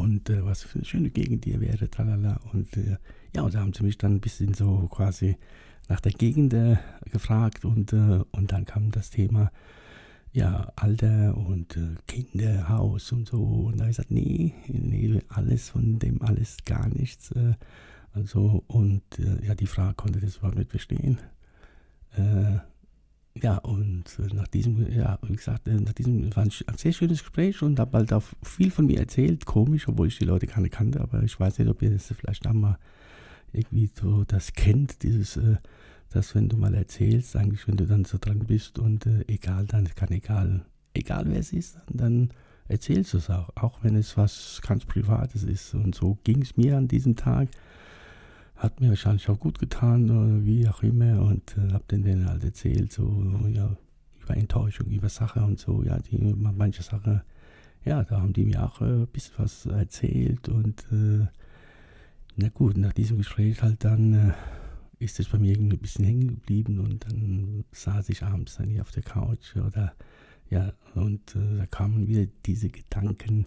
und 0.00 0.30
äh, 0.30 0.44
was 0.44 0.62
für 0.62 0.78
eine 0.78 0.84
schöne 0.84 1.10
Gegend 1.10 1.44
hier 1.44 1.60
wäre, 1.60 1.90
tralala. 1.90 2.40
Und 2.52 2.76
äh, 2.76 2.96
ja, 3.34 3.42
und 3.42 3.54
da 3.54 3.60
haben 3.60 3.72
sie 3.72 3.84
mich 3.84 3.98
dann 3.98 4.14
ein 4.14 4.20
bisschen 4.20 4.54
so 4.54 4.88
quasi 4.90 5.36
nach 5.88 6.00
der 6.00 6.12
Gegend 6.12 6.54
äh, 6.54 6.76
gefragt 7.10 7.64
und, 7.64 7.92
äh, 7.92 8.20
und 8.30 8.52
dann 8.52 8.64
kam 8.64 8.90
das 8.90 9.10
Thema, 9.10 9.50
ja, 10.32 10.72
Alter 10.76 11.36
und 11.36 11.76
äh, 11.76 11.96
Kinder, 12.06 12.68
Haus 12.68 13.10
und 13.12 13.28
so. 13.28 13.42
Und 13.42 13.78
da 13.78 13.82
habe 13.82 13.90
ich 13.90 13.96
gesagt, 13.96 14.12
nee, 14.12 14.54
nee, 14.68 15.20
alles 15.28 15.70
von 15.70 15.98
dem, 15.98 16.22
alles 16.22 16.58
gar 16.64 16.88
nichts. 16.88 17.32
Äh, 17.32 17.54
also, 18.12 18.64
und 18.68 19.02
äh, 19.18 19.44
ja, 19.46 19.54
die 19.54 19.66
Frage 19.66 19.94
konnte 19.94 20.20
das 20.20 20.36
überhaupt 20.36 20.58
nicht 20.58 20.70
verstehen. 20.70 21.18
Äh, 22.16 22.58
ja, 23.40 23.58
und 23.58 24.04
nach 24.34 24.48
diesem, 24.48 24.92
ja, 24.92 25.18
wie 25.22 25.36
gesagt, 25.36 25.66
nach 25.66 25.92
diesem 25.92 26.34
war 26.34 26.44
ein, 26.44 26.52
ein 26.66 26.76
sehr 26.76 26.92
schönes 26.92 27.20
Gespräch 27.20 27.62
und 27.62 27.78
habe 27.78 27.98
halt 27.98 28.12
auch 28.12 28.24
viel 28.42 28.70
von 28.70 28.86
mir 28.86 28.98
erzählt, 28.98 29.46
komisch, 29.46 29.88
obwohl 29.88 30.08
ich 30.08 30.18
die 30.18 30.24
Leute 30.24 30.46
gar 30.46 30.60
nicht 30.60 30.74
kannte, 30.74 31.00
aber 31.00 31.22
ich 31.22 31.38
weiß 31.38 31.58
nicht, 31.58 31.68
ob 31.68 31.80
ihr 31.82 31.90
das 31.90 32.12
vielleicht 32.16 32.46
auch 32.46 32.52
mal 32.52 32.78
irgendwie 33.52 33.90
so 33.92 34.24
das 34.24 34.52
kennt, 34.52 35.02
dieses, 35.02 35.36
äh, 35.36 35.56
dass 36.10 36.34
wenn 36.34 36.48
du 36.48 36.56
mal 36.56 36.74
erzählst, 36.74 37.36
eigentlich 37.36 37.66
wenn 37.68 37.76
du 37.76 37.86
dann 37.86 38.04
so 38.04 38.18
dran 38.18 38.40
bist 38.40 38.78
und 38.78 39.06
äh, 39.06 39.24
egal, 39.28 39.66
dann 39.66 39.84
kann 39.94 40.10
egal, 40.10 40.64
egal 40.94 41.24
wer 41.26 41.38
es 41.38 41.52
ist, 41.52 41.78
dann 41.88 42.30
erzählst 42.68 43.14
du 43.14 43.18
es 43.18 43.30
auch, 43.30 43.50
auch 43.56 43.82
wenn 43.82 43.96
es 43.96 44.16
was 44.16 44.60
ganz 44.66 44.84
Privates 44.84 45.42
ist. 45.42 45.74
Und 45.74 45.94
so 45.94 46.18
ging 46.24 46.42
es 46.42 46.56
mir 46.56 46.76
an 46.76 46.88
diesem 46.88 47.16
Tag. 47.16 47.48
Hat 48.56 48.80
mir 48.80 48.90
wahrscheinlich 48.90 49.28
auch 49.28 49.38
gut 49.40 49.58
getan, 49.58 50.10
oder 50.10 50.44
wie 50.44 50.68
auch 50.68 50.82
immer, 50.82 51.22
und 51.22 51.56
äh, 51.56 51.72
hab 51.72 51.88
den 51.88 52.02
denen 52.02 52.28
halt 52.28 52.44
erzählt, 52.44 52.92
so, 52.92 53.24
ja, 53.52 53.76
über 54.22 54.36
Enttäuschung, 54.36 54.88
über 54.88 55.08
Sache 55.08 55.40
und 55.40 55.58
so, 55.58 55.82
ja, 55.82 55.98
die, 55.98 56.18
manche 56.18 56.82
Sachen, 56.82 57.22
ja, 57.84 58.04
da 58.04 58.20
haben 58.20 58.32
die 58.32 58.44
mir 58.44 58.62
auch 58.62 58.80
äh, 58.82 58.84
ein 58.84 59.06
bisschen 59.06 59.34
was 59.38 59.66
erzählt 59.66 60.48
und 60.48 60.84
äh, 60.92 61.26
na 62.36 62.48
gut, 62.48 62.76
nach 62.76 62.92
diesem 62.92 63.18
Gespräch 63.18 63.62
halt 63.62 63.84
dann 63.84 64.30
äh, 64.30 64.32
ist 64.98 65.18
es 65.20 65.28
bei 65.28 65.38
mir 65.38 65.52
irgendwie 65.52 65.76
ein 65.76 65.80
bisschen 65.80 66.04
hängen 66.04 66.28
geblieben 66.28 66.78
und 66.80 67.04
dann 67.06 67.64
saß 67.72 68.08
ich 68.10 68.22
abends 68.22 68.56
dann 68.56 68.68
hier 68.68 68.82
auf 68.82 68.90
der 68.90 69.02
Couch 69.02 69.56
oder 69.56 69.94
ja, 70.48 70.72
und 70.94 71.36
äh, 71.36 71.58
da 71.58 71.66
kamen 71.66 72.08
wieder 72.08 72.26
diese 72.44 72.68
Gedanken, 72.68 73.46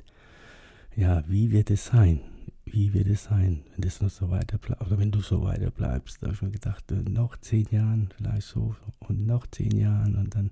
ja, 0.95 1.23
wie 1.27 1.51
wird 1.51 1.69
es 1.69 1.85
sein? 1.85 2.21
wie 2.65 2.93
wird 2.93 3.07
es 3.07 3.25
sein, 3.25 3.63
wenn 3.71 3.81
das 3.81 4.01
noch 4.01 4.09
so 4.09 4.29
weiter 4.29 4.59
oder 4.79 4.97
wenn 4.97 5.11
du 5.11 5.21
so 5.21 5.43
weiter 5.43 5.71
bleibst. 5.71 6.21
Da 6.21 6.27
habe 6.27 6.35
ich 6.35 6.41
mir 6.41 6.51
gedacht, 6.51 6.91
äh, 6.91 7.01
noch 7.09 7.37
zehn 7.37 7.67
Jahren, 7.71 8.09
vielleicht 8.15 8.47
so, 8.47 8.75
und 8.99 9.25
noch 9.25 9.47
zehn 9.47 9.77
Jahren 9.77 10.15
und 10.15 10.35
dann, 10.35 10.51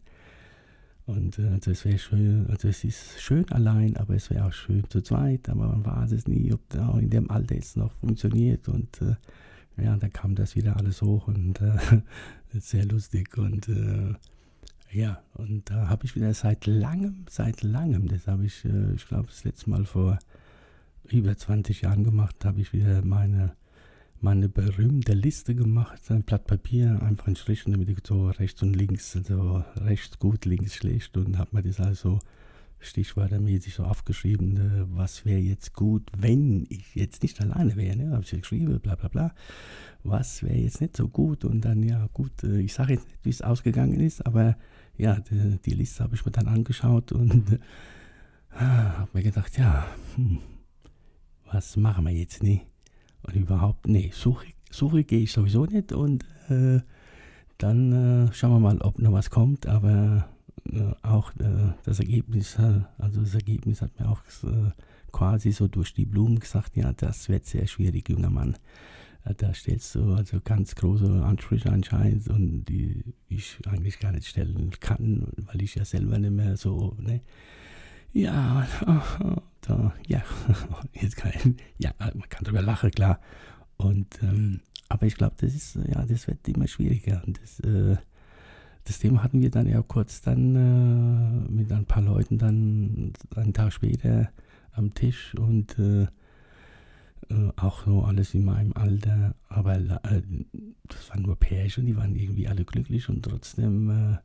und 1.11 1.39
äh, 1.39 1.47
also 1.47 1.71
es 1.71 1.85
wäre 1.85 1.99
schön, 1.99 2.47
also 2.49 2.67
es 2.67 2.83
ist 2.83 3.21
schön 3.21 3.49
allein, 3.51 3.97
aber 3.97 4.15
es 4.15 4.29
wäre 4.29 4.45
auch 4.45 4.53
schön 4.53 4.83
zu 4.89 5.01
zweit, 5.01 5.49
aber 5.49 5.67
man 5.67 5.85
weiß 5.85 6.11
es 6.13 6.27
nie, 6.27 6.51
ob 6.53 6.61
da 6.69 6.97
in 6.97 7.09
dem 7.09 7.29
Alter 7.29 7.55
jetzt 7.55 7.77
noch 7.77 7.91
funktioniert. 7.93 8.67
Und 8.67 9.01
äh, 9.01 9.15
ja, 9.81 9.95
dann 9.97 10.11
kam 10.13 10.35
das 10.35 10.55
wieder 10.55 10.77
alles 10.77 11.01
hoch 11.01 11.27
und 11.27 11.61
äh, 11.61 12.01
sehr 12.59 12.85
lustig. 12.85 13.37
Und 13.37 13.67
äh, 13.69 14.13
ja, 14.91 15.21
und 15.33 15.69
da 15.69 15.87
habe 15.89 16.05
ich 16.05 16.15
wieder 16.15 16.33
seit 16.33 16.65
langem, 16.65 17.25
seit 17.29 17.63
langem, 17.63 18.07
das 18.07 18.27
habe 18.27 18.45
ich, 18.45 18.65
äh, 18.65 18.93
ich 18.95 19.07
glaube, 19.07 19.27
das 19.27 19.43
letzte 19.43 19.69
Mal 19.69 19.85
vor 19.85 20.19
über 21.09 21.35
20 21.35 21.81
Jahren 21.81 22.03
gemacht, 22.03 22.45
habe 22.45 22.61
ich 22.61 22.73
wieder 22.73 23.03
meine, 23.03 23.53
meine 24.21 24.49
berühmte 24.49 25.13
Liste 25.13 25.55
gemacht, 25.55 26.09
ein 26.09 26.23
Blatt 26.23 26.45
Papier, 26.45 27.01
einfach 27.01 27.27
ein 27.27 27.35
Strich 27.35 27.65
und 27.65 27.73
damit 27.73 28.05
so 28.05 28.29
rechts 28.29 28.61
und 28.61 28.75
links, 28.75 29.15
also 29.15 29.63
rechts 29.77 30.19
gut, 30.19 30.45
links 30.45 30.75
schlecht 30.75 31.17
und 31.17 31.37
habe 31.37 31.49
mir 31.55 31.63
das 31.63 31.79
also 31.79 32.19
stichwortmäßig 32.79 33.75
so 33.75 33.83
aufgeschrieben, 33.83 34.57
äh, 34.57 34.85
was 34.97 35.25
wäre 35.25 35.39
jetzt 35.39 35.73
gut, 35.73 36.09
wenn 36.17 36.65
ich 36.69 36.95
jetzt 36.95 37.23
nicht 37.23 37.39
alleine 37.41 37.75
wäre, 37.75 37.95
ne? 37.95 38.11
habe 38.11 38.23
ich 38.23 38.31
geschrieben, 38.31 38.79
bla 38.79 38.95
bla 38.95 39.07
bla, 39.07 39.33
was 40.03 40.43
wäre 40.43 40.57
jetzt 40.57 40.81
nicht 40.81 40.97
so 40.97 41.07
gut 41.07 41.45
und 41.45 41.61
dann, 41.61 41.83
ja 41.83 42.07
gut, 42.13 42.43
äh, 42.43 42.59
ich 42.59 42.73
sage 42.73 42.93
jetzt 42.93 43.07
nicht, 43.07 43.23
wie 43.23 43.29
es 43.29 43.41
ausgegangen 43.41 43.99
ist, 43.99 44.25
aber 44.25 44.57
ja, 44.97 45.19
die, 45.19 45.57
die 45.65 45.73
Liste 45.73 46.03
habe 46.03 46.15
ich 46.15 46.25
mir 46.25 46.31
dann 46.31 46.47
angeschaut 46.47 47.11
und 47.11 47.53
äh, 47.53 48.59
habe 48.59 49.09
mir 49.13 49.23
gedacht, 49.23 49.57
ja, 49.57 49.87
hm, 50.15 50.39
was 51.51 51.77
machen 51.77 52.05
wir 52.05 52.13
jetzt 52.13 52.43
nicht? 52.43 52.70
Und 53.23 53.35
überhaupt, 53.35 53.87
nee, 53.87 54.11
Suche, 54.13 54.47
Suche 54.69 55.03
gehe 55.03 55.21
ich 55.21 55.31
sowieso 55.31 55.65
nicht 55.65 55.91
und 55.91 56.25
äh, 56.49 56.79
dann 57.57 58.27
äh, 58.27 58.33
schauen 58.33 58.51
wir 58.51 58.59
mal, 58.59 58.81
ob 58.81 58.99
noch 58.99 59.11
was 59.11 59.29
kommt, 59.29 59.67
aber 59.67 60.27
äh, 60.71 60.93
auch 61.03 61.31
äh, 61.35 61.73
das 61.83 61.99
Ergebnis, 61.99 62.57
äh, 62.57 62.81
also 62.97 63.21
das 63.21 63.35
Ergebnis 63.35 63.81
hat 63.81 63.99
mir 63.99 64.09
auch 64.09 64.21
äh, 64.43 64.71
quasi 65.11 65.51
so 65.51 65.67
durch 65.67 65.93
die 65.93 66.05
Blumen 66.05 66.39
gesagt, 66.39 66.75
ja, 66.77 66.93
das 66.93 67.29
wird 67.29 67.45
sehr 67.45 67.67
schwierig, 67.67 68.09
junger 68.09 68.29
Mann. 68.29 68.55
Da 69.37 69.53
stellst 69.53 69.93
du 69.93 70.13
also 70.13 70.39
ganz 70.43 70.73
große 70.73 71.23
Ansprüche 71.23 71.71
anscheinend 71.71 72.27
und 72.29 72.65
die 72.65 73.03
ich 73.29 73.59
eigentlich 73.67 73.99
gar 73.99 74.11
nicht 74.11 74.25
stellen 74.25 74.71
kann, 74.79 75.27
weil 75.37 75.61
ich 75.61 75.75
ja 75.75 75.85
selber 75.85 76.17
nicht 76.17 76.31
mehr 76.31 76.57
so, 76.57 76.95
ne? 76.99 77.21
Ja, 78.13 78.67
da, 79.61 79.93
ja, 80.07 80.23
jetzt 80.93 81.15
kann 81.15 81.55
ja, 81.77 81.93
man 81.99 82.29
kann 82.29 82.43
darüber 82.43 82.61
lachen, 82.61 82.91
klar. 82.91 83.19
Und, 83.77 84.21
ähm, 84.21 84.59
aber 84.89 85.05
ich 85.05 85.15
glaube, 85.15 85.35
das 85.39 85.55
ist, 85.55 85.75
ja, 85.87 86.05
das 86.05 86.27
wird 86.27 86.47
immer 86.47 86.67
schwieriger. 86.67 87.23
Und 87.25 87.39
das, 87.41 87.59
äh, 87.61 87.95
das 88.83 88.99
Thema 88.99 89.23
hatten 89.23 89.41
wir 89.41 89.49
dann 89.49 89.67
ja 89.67 89.81
kurz 89.81 90.21
dann 90.21 90.55
äh, 90.55 91.51
mit 91.51 91.71
ein 91.71 91.85
paar 91.85 92.01
Leuten 92.01 92.37
dann 92.37 93.13
einen 93.35 93.53
Tag 93.53 93.71
später 93.71 94.29
am 94.73 94.93
Tisch 94.93 95.33
und 95.35 95.77
äh, 95.79 96.03
äh 96.03 97.51
auch 97.55 97.85
so 97.85 98.03
alles 98.03 98.33
in 98.33 98.43
meinem 98.43 98.73
Alter. 98.73 99.35
Aber 99.47 99.75
äh, 99.75 100.21
das 100.87 101.09
waren 101.09 101.21
nur 101.21 101.37
Pärchen, 101.37 101.85
die 101.85 101.95
waren 101.95 102.15
irgendwie 102.15 102.47
alle 102.47 102.65
glücklich 102.65 103.07
und 103.07 103.23
trotzdem 103.23 104.19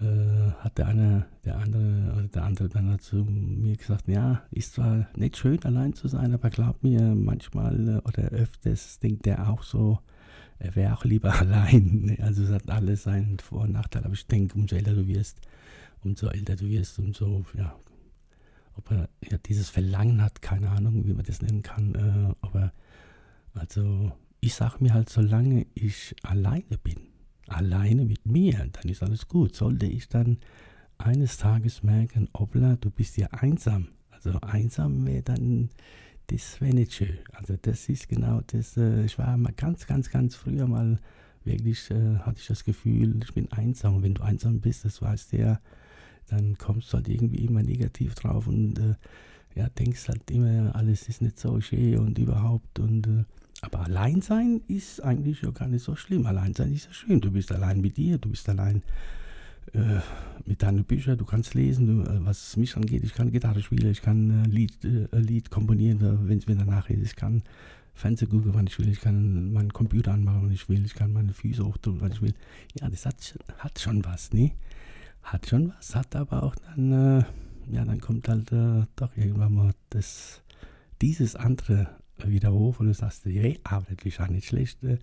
äh, 0.00 0.36
äh, 0.46 0.52
hat 0.58 0.78
der 0.78 0.88
eine, 0.88 1.26
der 1.44 1.56
andere 1.56 2.12
oder 2.12 2.28
der 2.28 2.44
andere 2.44 2.68
dann 2.68 2.98
zu 2.98 3.16
mir 3.16 3.76
gesagt, 3.76 4.08
ja, 4.08 4.42
ist 4.50 4.74
zwar 4.74 5.08
nicht 5.16 5.36
schön 5.36 5.62
allein 5.64 5.94
zu 5.94 6.08
sein, 6.08 6.34
aber 6.34 6.50
glaub 6.50 6.82
mir, 6.82 7.00
manchmal 7.00 7.88
äh, 7.88 8.08
oder 8.08 8.24
öfters 8.30 8.98
denkt 8.98 9.26
er 9.26 9.48
auch 9.48 9.62
so, 9.62 10.00
er 10.58 10.74
wäre 10.76 10.94
auch 10.94 11.04
lieber 11.04 11.32
allein. 11.40 12.16
Also 12.20 12.44
es 12.44 12.50
hat 12.50 12.68
alles 12.68 13.04
seinen 13.04 13.38
Vor- 13.38 13.62
und 13.62 13.72
Nachteil, 13.72 14.04
aber 14.04 14.14
ich 14.14 14.26
denke, 14.26 14.54
umso 14.54 14.76
älter 14.76 14.94
du 14.94 15.06
wirst, 15.06 15.40
umso 16.04 16.28
älter 16.28 16.56
du 16.56 16.68
wirst, 16.68 16.98
umso, 16.98 17.44
ja, 17.56 17.74
ob 18.76 18.90
er 18.90 19.08
ja, 19.30 19.38
dieses 19.38 19.70
Verlangen 19.70 20.22
hat, 20.22 20.42
keine 20.42 20.70
Ahnung, 20.70 21.06
wie 21.06 21.14
man 21.14 21.24
das 21.24 21.40
nennen 21.40 21.62
kann, 21.62 21.94
äh, 21.94 22.34
aber 22.46 22.72
also 23.54 24.12
ich 24.40 24.54
sage 24.54 24.76
mir 24.80 24.92
halt, 24.92 25.08
solange 25.08 25.66
ich 25.74 26.14
alleine 26.22 26.76
bin, 26.82 26.98
alleine 27.48 28.04
mit 28.04 28.26
mir, 28.26 28.68
dann 28.72 28.90
ist 28.90 29.02
alles 29.02 29.28
gut. 29.28 29.54
Sollte 29.54 29.86
ich 29.86 30.08
dann 30.08 30.38
eines 30.98 31.38
Tages 31.38 31.82
merken, 31.82 32.28
obla, 32.32 32.76
du 32.76 32.90
bist 32.90 33.16
ja 33.16 33.28
einsam. 33.28 33.88
Also 34.10 34.40
einsam 34.40 35.06
wäre 35.06 35.22
dann, 35.22 35.70
das 36.28 36.60
wäre 36.60 36.74
nicht 36.74 36.94
schön. 36.94 37.18
Also 37.32 37.56
das 37.60 37.88
ist 37.88 38.08
genau 38.08 38.40
das, 38.46 38.76
äh, 38.76 39.04
ich 39.04 39.18
war 39.18 39.36
mal 39.36 39.52
ganz, 39.52 39.86
ganz, 39.86 40.10
ganz 40.10 40.34
früher 40.34 40.66
mal 40.66 40.98
wirklich, 41.44 41.90
äh, 41.90 42.18
hatte 42.18 42.40
ich 42.40 42.46
das 42.46 42.64
Gefühl, 42.64 43.20
ich 43.22 43.34
bin 43.34 43.50
einsam. 43.52 43.96
Und 43.96 44.02
wenn 44.02 44.14
du 44.14 44.22
einsam 44.22 44.60
bist, 44.60 44.84
das 44.84 45.00
weißt 45.00 45.32
du 45.32 45.38
ja, 45.38 45.60
dann 46.28 46.58
kommst 46.58 46.92
du 46.92 46.96
halt 46.96 47.08
irgendwie 47.08 47.44
immer 47.44 47.62
negativ 47.62 48.14
drauf 48.14 48.48
und 48.48 48.78
äh, 48.78 48.94
ja, 49.54 49.68
denkst 49.70 50.08
halt 50.08 50.30
immer, 50.30 50.74
alles 50.74 51.08
ist 51.08 51.22
nicht 51.22 51.38
so 51.38 51.60
schön 51.60 51.98
und 51.98 52.18
überhaupt 52.18 52.78
und 52.78 53.06
äh, 53.06 53.24
aber 53.66 53.84
allein 53.84 54.22
sein 54.22 54.60
ist 54.68 55.02
eigentlich 55.02 55.42
ja 55.42 55.50
gar 55.50 55.68
nicht 55.68 55.82
so 55.82 55.96
schlimm. 55.96 56.26
Allein 56.26 56.54
sein 56.54 56.72
ist 56.72 56.86
ja 56.86 56.92
schön. 56.92 57.20
Du 57.20 57.30
bist 57.30 57.52
allein 57.52 57.80
mit 57.80 57.96
dir, 57.96 58.18
du 58.18 58.30
bist 58.30 58.48
allein 58.48 58.82
äh, 59.72 60.00
mit 60.44 60.62
deinen 60.62 60.84
Büchern, 60.84 61.18
du 61.18 61.24
kannst 61.24 61.54
lesen. 61.54 61.86
Du, 61.86 62.10
äh, 62.10 62.24
was 62.24 62.56
mich 62.56 62.76
angeht, 62.76 63.02
ich 63.04 63.14
kann 63.14 63.32
Gitarre 63.32 63.62
spielen, 63.62 63.90
ich 63.90 64.02
kann 64.02 64.44
äh, 64.44 64.48
Lied, 64.48 64.84
äh, 64.84 65.08
Lied 65.18 65.50
komponieren, 65.50 66.28
wenn 66.28 66.38
es 66.38 66.46
mir 66.46 66.56
danach 66.56 66.88
ist. 66.88 67.02
Ich 67.02 67.16
kann 67.16 67.42
Fernsehen 67.94 68.28
gucken, 68.28 68.54
wann 68.54 68.66
ich 68.66 68.78
will. 68.78 68.88
Ich 68.88 69.00
kann 69.00 69.52
meinen 69.52 69.72
Computer 69.72 70.12
anmachen, 70.12 70.42
wann 70.44 70.52
ich 70.52 70.68
will. 70.68 70.84
Ich 70.84 70.94
kann 70.94 71.12
meine 71.12 71.32
Füße 71.32 71.64
hochdrücken, 71.64 72.00
wann 72.00 72.12
ich 72.12 72.22
will. 72.22 72.34
Ja, 72.80 72.88
das 72.88 73.06
hat, 73.06 73.38
hat 73.58 73.78
schon 73.78 74.04
was, 74.04 74.32
ne? 74.32 74.52
Hat 75.22 75.48
schon 75.48 75.72
was, 75.76 75.94
hat 75.96 76.14
aber 76.14 76.42
auch 76.44 76.54
dann, 76.54 76.92
äh, 76.92 77.24
ja, 77.72 77.84
dann 77.84 78.00
kommt 78.00 78.28
halt 78.28 78.52
äh, 78.52 78.84
doch 78.94 79.16
irgendwann 79.16 79.54
mal 79.54 79.72
das, 79.90 80.42
dieses 81.00 81.34
andere 81.34 81.88
wieder 82.24 82.52
hoch 82.52 82.80
und 82.80 82.86
du 82.86 82.94
sagst, 82.94 83.24
hey, 83.24 83.58
arbeitet 83.64 84.04
ist 84.06 84.20
auch 84.20 84.28
nicht 84.28 84.48
schlecht. 84.48 84.82
Äh, 84.84 84.98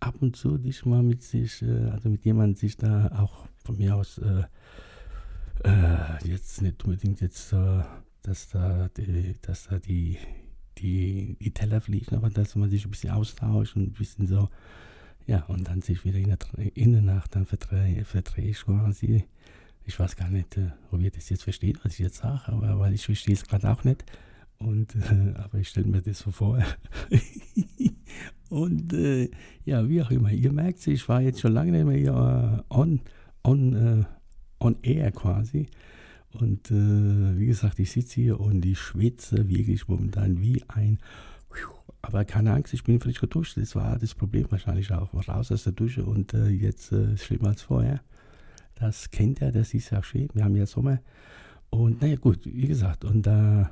ab 0.00 0.16
und 0.20 0.36
zu 0.36 0.58
dich 0.58 0.84
mal 0.84 1.02
mit 1.02 1.22
sich, 1.22 1.62
äh, 1.62 1.90
also 1.90 2.08
mit 2.08 2.24
jemandem 2.24 2.56
sich 2.56 2.76
da 2.76 3.08
auch 3.18 3.46
von 3.64 3.76
mir 3.76 3.96
aus 3.96 4.18
äh, 4.18 4.44
äh 5.64 6.28
jetzt 6.28 6.62
nicht 6.62 6.84
unbedingt 6.84 7.20
jetzt, 7.20 7.52
äh, 7.52 7.82
dass 8.22 8.48
da 8.48 8.88
die, 8.96 9.34
dass 9.42 9.68
da 9.68 9.78
die, 9.78 10.18
die, 10.78 11.36
die 11.40 11.50
Teller 11.52 11.80
fliegen, 11.80 12.16
aber 12.16 12.30
dass 12.30 12.56
man 12.56 12.70
sich 12.70 12.84
ein 12.84 12.90
bisschen 12.90 13.10
austauscht 13.10 13.76
und 13.76 13.82
ein 13.82 13.92
bisschen 13.92 14.26
so, 14.26 14.48
ja, 15.26 15.42
und 15.44 15.68
dann 15.68 15.82
sich 15.82 16.04
wieder 16.04 16.18
in 16.18 16.28
der, 16.28 16.38
in 16.76 16.92
der 16.92 17.02
Nacht 17.02 17.34
dann 17.34 17.46
verdrehe, 17.46 18.04
verdrehe 18.04 18.50
ich 18.50 18.64
quasi. 18.64 19.24
Ich 19.84 19.98
weiß 19.98 20.16
gar 20.16 20.30
nicht, 20.30 20.56
äh, 20.56 20.70
ob 20.90 21.00
ihr 21.00 21.10
das 21.10 21.28
jetzt 21.28 21.44
versteht, 21.44 21.84
was 21.84 21.94
ich 21.94 22.00
jetzt 22.00 22.18
sage, 22.18 22.48
aber 22.48 22.78
weil 22.78 22.94
ich 22.94 23.04
verstehe 23.04 23.34
es 23.34 23.46
gerade 23.46 23.70
auch 23.70 23.84
nicht. 23.84 24.04
Und, 24.58 24.94
äh, 24.96 25.34
aber 25.36 25.58
ich 25.58 25.68
stelle 25.68 25.86
mir 25.86 26.02
das 26.02 26.20
so 26.20 26.30
vor. 26.30 26.58
und 28.48 28.92
äh, 28.92 29.30
ja, 29.64 29.88
wie 29.88 30.02
auch 30.02 30.10
immer, 30.10 30.32
ihr 30.32 30.52
merkt, 30.52 30.86
ich 30.86 31.08
war 31.08 31.20
jetzt 31.20 31.40
schon 31.40 31.52
lange 31.52 31.72
nicht 31.72 31.84
mehr 31.84 31.98
hier 31.98 32.64
äh, 32.70 32.74
on, 32.74 33.00
on, 33.44 33.72
äh, 33.74 34.04
on 34.60 34.76
air 34.82 35.12
quasi. 35.12 35.68
Und 36.32 36.70
äh, 36.70 37.38
wie 37.38 37.46
gesagt, 37.46 37.78
ich 37.78 37.90
sitze 37.90 38.20
hier 38.20 38.40
und 38.40 38.64
ich 38.64 38.78
schwitze 38.78 39.48
wirklich 39.48 39.88
momentan 39.88 40.40
wie 40.40 40.62
ein. 40.68 40.98
Aber 42.02 42.24
keine 42.24 42.52
Angst, 42.52 42.72
ich 42.72 42.84
bin 42.84 43.00
frisch 43.00 43.20
geduscht. 43.20 43.56
Das 43.56 43.74
war 43.74 43.98
das 43.98 44.14
Problem 44.14 44.46
wahrscheinlich 44.50 44.92
auch. 44.92 45.12
Raus 45.28 45.50
aus 45.50 45.64
der 45.64 45.72
Dusche 45.72 46.04
und 46.04 46.34
äh, 46.34 46.48
jetzt 46.48 46.92
äh, 46.92 47.16
schlimmer 47.16 47.48
als 47.48 47.62
vorher. 47.62 48.00
Das 48.76 49.10
kennt 49.10 49.40
er, 49.40 49.50
das 49.50 49.74
ist 49.74 49.90
ja 49.90 50.02
schön. 50.02 50.28
Wir 50.34 50.44
haben 50.44 50.54
ja 50.54 50.66
Sommer. 50.66 51.00
Und 51.70 52.02
naja, 52.02 52.16
gut, 52.16 52.40
wie 52.44 52.68
gesagt, 52.68 53.04
und 53.04 53.26
da. 53.26 53.70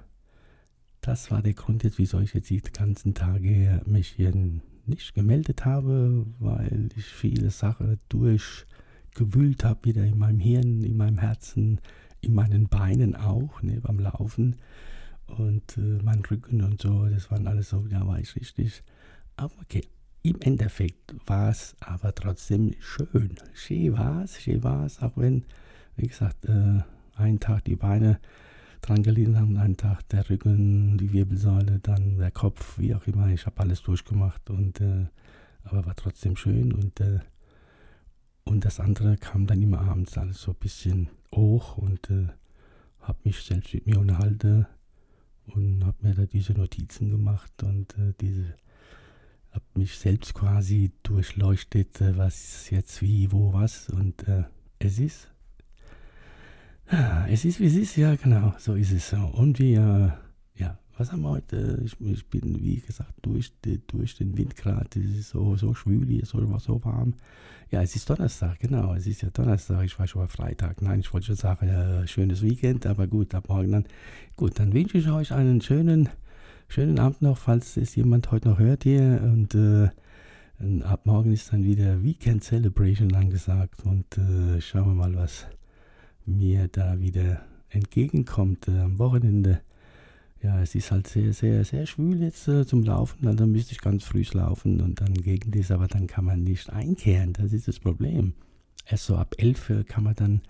Das 1.05 1.31
war 1.31 1.43
der 1.43 1.53
Grund 1.53 1.85
jetzt, 1.85 1.99
wieso 1.99 2.19
ich 2.21 2.33
jetzt 2.33 2.49
die 2.49 2.63
ganzen 2.63 3.13
Tage 3.13 3.83
mich 3.85 4.09
hier 4.09 4.33
nicht 4.87 5.15
gemeldet 5.15 5.67
habe, 5.67 6.25
weil 6.39 6.89
ich 6.97 7.05
viele 7.05 7.51
Sachen 7.51 8.01
durchgewühlt 8.09 9.65
habe, 9.65 9.85
wieder 9.85 10.03
in 10.03 10.17
meinem 10.17 10.41
Hirn, 10.41 10.83
in 10.83 10.97
meinem 10.97 11.19
Herzen, 11.19 11.79
in 12.23 12.33
meinen 12.33 12.69
Beinen 12.69 13.17
auch, 13.17 13.61
ne, 13.61 13.83
beim 13.83 13.99
Laufen 13.99 14.57
und 15.27 15.77
äh, 15.77 16.03
mein 16.03 16.25
Rücken 16.25 16.63
und 16.63 16.81
so, 16.81 17.07
das 17.07 17.31
waren 17.31 17.49
alles 17.49 17.69
so, 17.69 17.87
ja, 17.91 18.07
war 18.07 18.19
ich 18.19 18.35
richtig. 18.35 18.83
Aber 19.37 19.53
okay, 19.61 19.87
im 20.23 20.41
Endeffekt 20.41 21.15
war 21.27 21.51
es 21.51 21.77
aber 21.81 22.15
trotzdem 22.15 22.77
schön. 22.81 23.35
Schön 23.53 23.93
war 23.93 24.25
es, 24.25 24.41
schön 24.41 24.65
war 24.65 24.87
es, 24.87 25.03
auch 25.03 25.19
wenn, 25.19 25.45
wie 25.97 26.07
gesagt, 26.07 26.47
äh, 26.47 26.81
einen 27.15 27.41
Tag 27.41 27.65
die 27.65 27.77
Beine 27.77 28.21
dran 28.88 29.03
gelegen 29.03 29.38
haben, 29.38 29.57
einen 29.57 29.76
Tag 29.76 30.09
der 30.11 30.29
Rücken, 30.29 30.99
die 30.99 31.12
Wirbelsäule, 31.12 31.79
dann 31.81 32.19
der 32.19 32.31
Kopf, 32.31 32.79
wie 32.79 32.95
auch 32.95 33.07
immer. 33.07 33.29
Ich 33.29 33.47
habe 33.47 33.61
alles 33.61 33.83
durchgemacht 33.83 34.50
und 34.50 34.81
äh, 34.81 35.07
aber 35.64 35.87
war 35.87 35.97
trotzdem 35.97 36.37
schön 36.37 36.73
und 36.73 37.00
äh, 37.00 37.21
und 38.45 38.67
das 38.67 38.79
andere 38.79 39.17
kam 39.17 39.47
dann 39.47 39.62
immer 39.62 39.81
abends 39.81 40.19
alles 40.19 40.43
so 40.43 40.53
ein 40.53 40.59
bisschen 40.59 41.09
hoch 41.35 41.79
und 41.79 42.11
äh, 42.11 42.29
habe 43.00 43.19
mich 43.25 43.43
selbst 43.43 43.73
mit 43.73 43.87
mir 43.87 43.99
unterhalten 43.99 44.67
und 45.47 45.85
habe 45.85 45.97
mir 46.07 46.14
da 46.14 46.26
diese 46.26 46.53
Notizen 46.53 47.11
gemacht 47.11 47.62
und 47.62 47.97
äh, 47.99 48.12
diese 48.21 48.55
habe 49.50 49.64
mich 49.76 49.99
selbst 49.99 50.35
quasi 50.35 50.93
durchleuchtet, 51.05 52.00
äh, 52.00 52.19
was 52.19 52.69
jetzt 52.71 53.00
wie, 53.00 53.33
wo, 53.33 53.55
was 53.55 53.88
und 53.88 54.29
äh, 54.29 54.45
es 54.79 54.99
ist 54.99 55.34
es 57.29 57.45
ist 57.45 57.61
wie 57.61 57.67
es 57.67 57.75
ist, 57.75 57.97
ja 57.97 58.14
genau, 58.17 58.55
so 58.59 58.75
ist 58.75 58.93
es. 58.93 59.12
Und 59.12 59.59
wir, 59.59 60.19
ja, 60.57 60.79
was 60.97 61.12
haben 61.12 61.23
wir 61.23 61.31
heute? 61.31 61.83
Ich, 61.85 61.97
ich 62.00 62.26
bin, 62.29 62.62
wie 62.62 62.81
gesagt, 62.81 63.14
durch, 63.23 63.53
durch 63.87 64.17
den 64.17 64.37
Wind 64.37 64.57
gerade, 64.57 65.00
es 65.00 65.19
ist 65.19 65.31
so, 65.31 65.57
so 65.57 65.75
schwül 65.75 66.07
hier, 66.07 66.26
so, 66.26 66.38
so 66.59 66.85
warm. 66.85 67.14
Ja, 67.71 67.83
es 67.83 67.97
ist 67.97 68.09
Donnerstag, 68.09 68.61
genau, 68.61 68.95
es 68.95 69.07
ist 69.07 69.23
ja 69.23 69.31
Donnerstag, 69.31 69.85
ich 69.85 69.99
war 69.99 70.07
schon 70.07 70.23
mal 70.23 70.29
Freitag. 70.29 70.83
Nein, 70.83 71.00
ich 71.00 71.12
wollte 71.12 71.29
schon 71.29 71.37
sagen, 71.37 71.67
ja, 71.67 72.07
schönes 72.07 72.43
Weekend, 72.43 72.87
aber 72.87 73.07
gut, 73.07 73.35
ab 73.35 73.49
morgen 73.49 73.73
dann. 73.73 73.85
Gut, 74.37 74.59
dann 74.59 74.73
wünsche 74.73 74.99
ich 74.99 75.09
euch 75.09 75.33
einen 75.33 75.61
schönen, 75.61 76.11
schönen 76.69 76.99
Abend 76.99 77.23
noch, 77.23 77.38
falls 77.38 77.76
es 77.76 77.97
jemand 77.97 78.31
heute 78.31 78.49
noch 78.49 78.59
hört 78.59 78.85
hier. 78.85 79.21
Und 79.25 79.55
äh, 79.55 79.88
ab 80.85 81.07
morgen 81.07 81.33
ist 81.33 81.53
dann 81.53 81.64
wieder 81.64 82.03
Weekend 82.03 82.45
Celebration 82.45 83.12
angesagt 83.14 83.85
und 83.85 84.19
äh, 84.19 84.61
schauen 84.61 84.87
wir 84.87 84.95
mal, 84.95 85.17
was 85.17 85.47
mir 86.26 86.69
da 86.69 87.00
wieder 87.00 87.43
entgegenkommt 87.71 88.69
äh, 88.69 88.78
am 88.78 88.99
Wochenende. 88.99 89.61
Ja, 90.43 90.61
es 90.61 90.75
ist 90.75 90.90
halt 90.90 91.07
sehr, 91.07 91.33
sehr, 91.33 91.64
sehr 91.64 91.87
schwül 91.87 92.23
jetzt 92.23 92.49
äh, 92.49 92.66
zum 92.66 92.83
Laufen. 92.83 93.26
Also, 93.26 93.47
müsste 93.47 93.73
ich 93.73 93.81
ganz 93.81 94.04
früh 94.04 94.25
laufen 94.33 94.81
und 94.81 95.00
dann 95.00 95.14
gegen 95.14 95.50
das, 95.52 95.71
aber 95.71 95.88
dann 95.88 96.07
kann 96.07 96.25
man 96.25 96.45
nicht 96.45 96.71
einkehren. 96.71 97.33
Das 97.33 97.52
ist 97.52 97.69
das 97.69 97.81
Problem. 97.81 98.35
Erst 98.87 99.07
so 99.07 99.16
ab 99.16 99.35
11 99.38 99.71
Uhr 99.71 99.85
kann 99.85 100.04
man 100.04 100.14
dann 100.14 100.43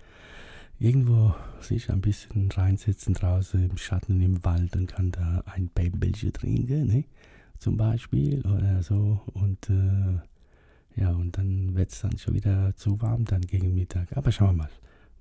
irgendwo 0.79 1.33
sich 1.61 1.89
ein 1.89 2.01
bisschen 2.01 2.51
reinsetzen 2.51 3.13
draußen 3.13 3.69
im 3.69 3.77
Schatten 3.77 4.21
im 4.21 4.43
Wald 4.43 4.75
und 4.75 4.87
kann 4.87 5.11
da 5.11 5.43
ein 5.45 5.69
Bämbelchen 5.69 6.33
trinken, 6.33 6.87
ne? 6.87 7.05
zum 7.59 7.77
Beispiel 7.77 8.41
oder 8.41 8.83
so. 8.83 9.21
Und 9.33 9.69
äh, 9.69 10.99
ja, 11.01 11.11
und 11.11 11.37
dann 11.37 11.75
wird 11.75 11.91
es 11.91 12.01
dann 12.01 12.17
schon 12.17 12.33
wieder 12.33 12.75
zu 12.75 13.01
warm 13.01 13.23
dann 13.23 13.41
gegen 13.41 13.73
Mittag. 13.73 14.15
Aber 14.17 14.33
schauen 14.33 14.57
wir 14.57 14.63
mal 14.63 14.69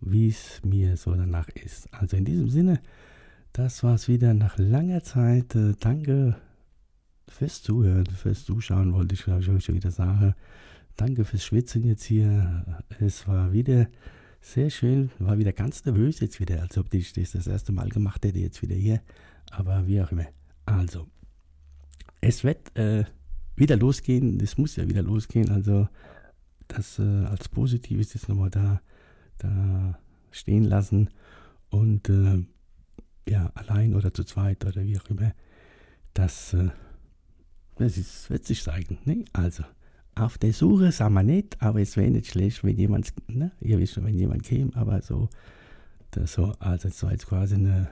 wie 0.04 0.28
es 0.28 0.61
mir 0.64 0.96
so 0.96 1.14
danach 1.14 1.49
ist. 1.49 1.92
Also 1.92 2.16
in 2.16 2.25
diesem 2.25 2.49
Sinne, 2.49 2.80
das 3.52 3.82
war 3.82 3.94
es 3.94 4.08
wieder 4.08 4.34
nach 4.34 4.58
langer 4.58 5.02
Zeit. 5.02 5.54
Äh, 5.54 5.75
danke 5.80 6.37
fürs 7.28 7.62
Zuhören, 7.62 8.06
fürs 8.06 8.44
Zuschauen, 8.44 8.92
wollte 8.92 9.14
ich 9.14 9.26
euch 9.26 9.64
schon 9.64 9.75
wieder 9.75 9.90
sagen. 9.90 10.34
Danke 10.96 11.25
fürs 11.25 11.44
Schwitzen 11.44 11.84
jetzt 11.84 12.04
hier. 12.04 12.64
Es 13.00 13.26
war 13.26 13.52
wieder 13.52 13.88
sehr 14.40 14.70
schön, 14.70 15.11
war 15.18 15.38
wieder 15.38 15.52
ganz 15.52 15.84
nervös 15.84 16.20
jetzt 16.20 16.38
wieder, 16.38 16.61
als 16.61 16.76
ob 16.76 16.92
ich 16.92 17.12
das 17.14 17.32
das 17.32 17.46
erste 17.46 17.73
Mal 17.73 17.88
gemacht 17.88 18.25
hätte, 18.25 18.38
jetzt 18.38 18.62
wieder 18.62 18.76
hier. 18.76 19.00
Aber 19.50 19.87
wie 19.87 20.00
auch 20.02 20.12
immer. 20.12 20.26
Also, 20.66 21.06
es 22.20 22.44
wird 22.44 22.76
äh, 22.76 23.04
wieder 23.56 23.76
losgehen, 23.76 24.38
es 24.40 24.58
muss 24.58 24.76
ja 24.76 24.88
wieder 24.88 25.02
losgehen. 25.02 25.50
Also, 25.50 25.88
das 26.68 26.99
äh, 26.99 27.02
als 27.02 27.49
positiv 27.49 28.00
ist 28.00 28.14
jetzt 28.14 28.28
nochmal 28.28 28.50
da 28.50 28.80
da 29.38 29.99
stehen 30.31 30.64
lassen 30.64 31.11
und 31.71 32.09
äh, 32.09 32.45
ja, 33.29 33.50
allein 33.55 33.95
oder 33.95 34.12
zu 34.12 34.25
zweit 34.25 34.64
oder 34.64 34.85
wie 34.85 34.99
auch 34.99 35.09
immer, 35.09 35.33
das, 36.12 36.55
äh, 36.55 36.69
das 37.76 37.97
ist, 37.97 38.31
wird 38.31 38.45
sich 38.45 38.62
zeigen. 38.62 38.99
Ne? 39.05 39.25
Also, 39.33 39.64
auf 40.14 40.38
der 40.38 40.53
Suche 40.53 40.93
sind 40.93 41.12
wir 41.12 41.23
nicht, 41.23 41.61
aber 41.61 41.81
es 41.81 41.97
wäre 41.97 42.11
nicht 42.11 42.29
schlecht, 42.29 42.62
wenn 42.62 42.76
jemand, 42.76 43.12
ne? 43.29 43.50
ihr 43.61 43.79
wisst 43.79 43.95
schon, 43.95 44.05
wenn 44.05 44.19
jemand 44.19 44.45
käme, 44.45 44.75
aber 44.76 45.03
so, 45.03 45.29
das 46.12 46.35
so, 46.35 46.53
also 46.61 46.88
es 46.88 47.03
war 47.03 47.12
jetzt 47.12 47.26
quasi 47.26 47.57
eine, 47.57 47.88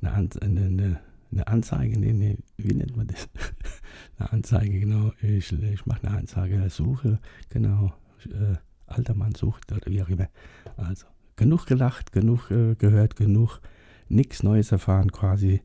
eine, 0.00 0.28
eine, 0.40 1.00
eine 1.30 1.46
Anzeige, 1.46 1.98
ne, 1.98 2.12
ne, 2.14 2.38
wie 2.56 2.74
nennt 2.74 2.96
man 2.96 3.06
das? 3.06 3.28
eine 4.18 4.32
Anzeige, 4.32 4.80
genau, 4.80 5.12
ich, 5.20 5.52
ich 5.52 5.86
mache 5.86 6.06
eine 6.06 6.18
Anzeige, 6.18 6.68
Suche, 6.70 7.18
genau, 7.50 7.92
äh, 8.26 8.56
alter 8.86 9.14
Mann 9.14 9.34
sucht 9.34 9.72
oder 9.72 9.86
wie 9.86 10.02
auch 10.02 10.08
immer. 10.08 10.28
Also 10.76 11.06
genug 11.36 11.66
gelacht, 11.66 12.12
genug 12.12 12.50
äh, 12.50 12.74
gehört, 12.74 13.16
genug 13.16 13.60
nichts 14.08 14.42
Neues 14.42 14.72
erfahren 14.72 15.10
quasi, 15.10 15.62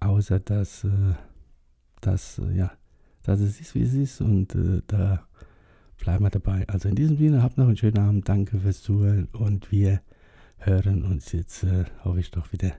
außer 0.00 0.40
dass, 0.40 0.84
äh, 0.84 1.14
dass, 2.00 2.38
äh, 2.38 2.56
ja, 2.56 2.72
dass 3.22 3.40
es 3.40 3.60
ist, 3.60 3.74
wie 3.74 3.82
es 3.82 3.94
ist 3.94 4.20
und 4.20 4.54
äh, 4.54 4.82
da 4.86 5.26
bleiben 5.98 6.24
wir 6.24 6.30
dabei. 6.30 6.66
Also 6.68 6.88
in 6.88 6.94
diesem 6.94 7.16
Sinne, 7.16 7.42
habt 7.42 7.58
noch 7.58 7.66
einen 7.66 7.76
schönen 7.76 7.98
Abend, 7.98 8.28
danke 8.28 8.58
fürs 8.58 8.82
Zuhören 8.82 9.26
und 9.32 9.70
wir 9.70 10.00
hören 10.58 11.04
uns 11.04 11.32
jetzt, 11.32 11.64
äh, 11.64 11.84
hoffe 12.04 12.20
ich 12.20 12.30
doch 12.30 12.52
wieder. 12.52 12.72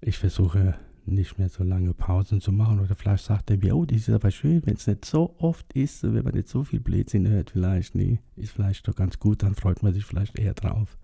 Ich 0.00 0.18
versuche 0.18 0.74
nicht 1.14 1.38
mehr 1.38 1.48
so 1.48 1.64
lange 1.64 1.94
Pausen 1.94 2.40
zu 2.40 2.52
machen. 2.52 2.80
Oder 2.80 2.94
vielleicht 2.94 3.24
sagt 3.24 3.50
er 3.50 3.58
mir, 3.58 3.76
oh, 3.76 3.84
das 3.84 3.98
ist 3.98 4.10
aber 4.10 4.30
schön, 4.30 4.62
wenn 4.64 4.74
es 4.74 4.86
nicht 4.86 5.04
so 5.04 5.34
oft 5.38 5.72
ist, 5.72 6.02
wenn 6.02 6.24
man 6.24 6.34
nicht 6.34 6.48
so 6.48 6.64
viel 6.64 6.80
Blödsinn 6.80 7.28
hört, 7.28 7.50
vielleicht, 7.50 7.94
nee, 7.94 8.20
ist 8.36 8.52
vielleicht 8.52 8.86
doch 8.86 8.94
ganz 8.94 9.18
gut, 9.18 9.42
dann 9.42 9.54
freut 9.54 9.82
man 9.82 9.92
sich 9.92 10.04
vielleicht 10.04 10.38
eher 10.38 10.54
drauf. 10.54 10.98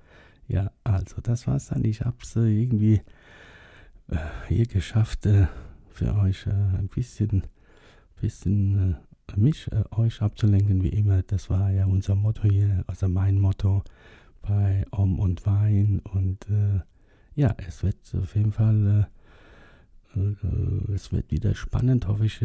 Ja, 0.49 0.71
also 0.85 1.17
das 1.23 1.47
war's 1.47 1.69
dann. 1.69 1.85
Ich 1.85 2.03
hab's 2.03 2.37
äh, 2.37 2.41
irgendwie 2.41 3.01
äh, 4.09 4.17
hier 4.49 4.67
geschafft, 4.67 5.27
äh, 5.27 5.47
für 5.89 6.15
euch 6.17 6.47
äh, 6.47 6.51
ein 6.51 6.89
bisschen, 6.89 7.45
bisschen 8.21 8.97
äh, 9.33 9.41
mich, 9.41 9.71
äh, 9.73 9.85
euch 9.97 10.21
abzulenken, 10.21 10.83
wie 10.83 10.89
immer. 10.91 11.23
Das 11.23 11.49
war 11.49 11.71
ja 11.71 11.87
unser 11.87 12.15
Motto 12.15 12.43
hier, 12.49 12.85
also 12.87 13.09
mein 13.09 13.41
Motto 13.41 13.83
bei 14.43 14.85
Om 14.91 15.19
und 15.19 15.47
Wein. 15.47 16.01
Und 16.13 16.47
ja, 17.35 17.55
es 17.67 17.83
wird 17.83 17.97
auf 18.15 18.37
jeden 18.37 18.53
Fall 18.53 19.09
es 20.95 21.13
wird 21.13 21.31
wieder 21.31 21.55
spannend, 21.55 22.07
hoffe 22.07 22.27
ich. 22.27 22.41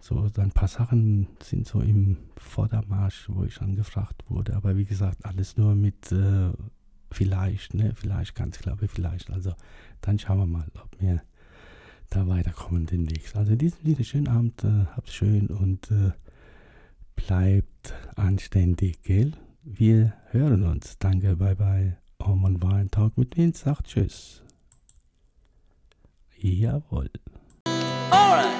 So 0.00 0.30
ein 0.36 0.50
paar 0.52 0.68
Sachen 0.68 1.28
sind 1.42 1.66
so 1.66 1.80
im 1.80 2.16
Vordermarsch, 2.36 3.28
wo 3.28 3.44
ich 3.44 3.60
angefragt 3.60 4.24
wurde. 4.28 4.54
Aber 4.56 4.76
wie 4.76 4.84
gesagt, 4.84 5.24
alles 5.24 5.56
nur 5.56 5.74
mit 5.74 6.12
äh, 6.12 6.50
vielleicht, 7.10 7.74
ne? 7.74 7.92
Vielleicht, 7.94 8.34
ganz 8.34 8.58
klar, 8.58 8.76
vielleicht. 8.86 9.30
Also 9.30 9.54
dann 10.00 10.18
schauen 10.18 10.38
wir 10.38 10.46
mal, 10.46 10.66
ob 10.82 11.00
wir 11.00 11.22
da 12.10 12.26
weiterkommen 12.28 12.86
demnächst. 12.86 13.36
Also 13.36 13.52
in 13.52 13.58
diesem 13.58 13.84
Sinne, 13.84 14.04
schönen 14.04 14.28
Abend, 14.28 14.64
äh, 14.64 14.86
habt's 14.94 15.14
schön 15.14 15.48
und 15.48 15.90
äh, 15.90 16.12
bleibt 17.16 17.94
anständig, 18.14 19.02
gell? 19.02 19.32
Wir 19.62 20.14
hören 20.30 20.62
uns. 20.62 20.98
Danke, 20.98 21.36
bye 21.36 21.56
bye. 21.56 21.96
Om 22.18 22.44
und 22.44 22.62
Wein 22.62 22.90
Talk 22.90 23.18
mit 23.18 23.36
Vince 23.36 23.64
sagt 23.64 23.88
Tschüss. 23.88 24.45
Jawohl. 26.42 27.10
Alright. 28.12 28.55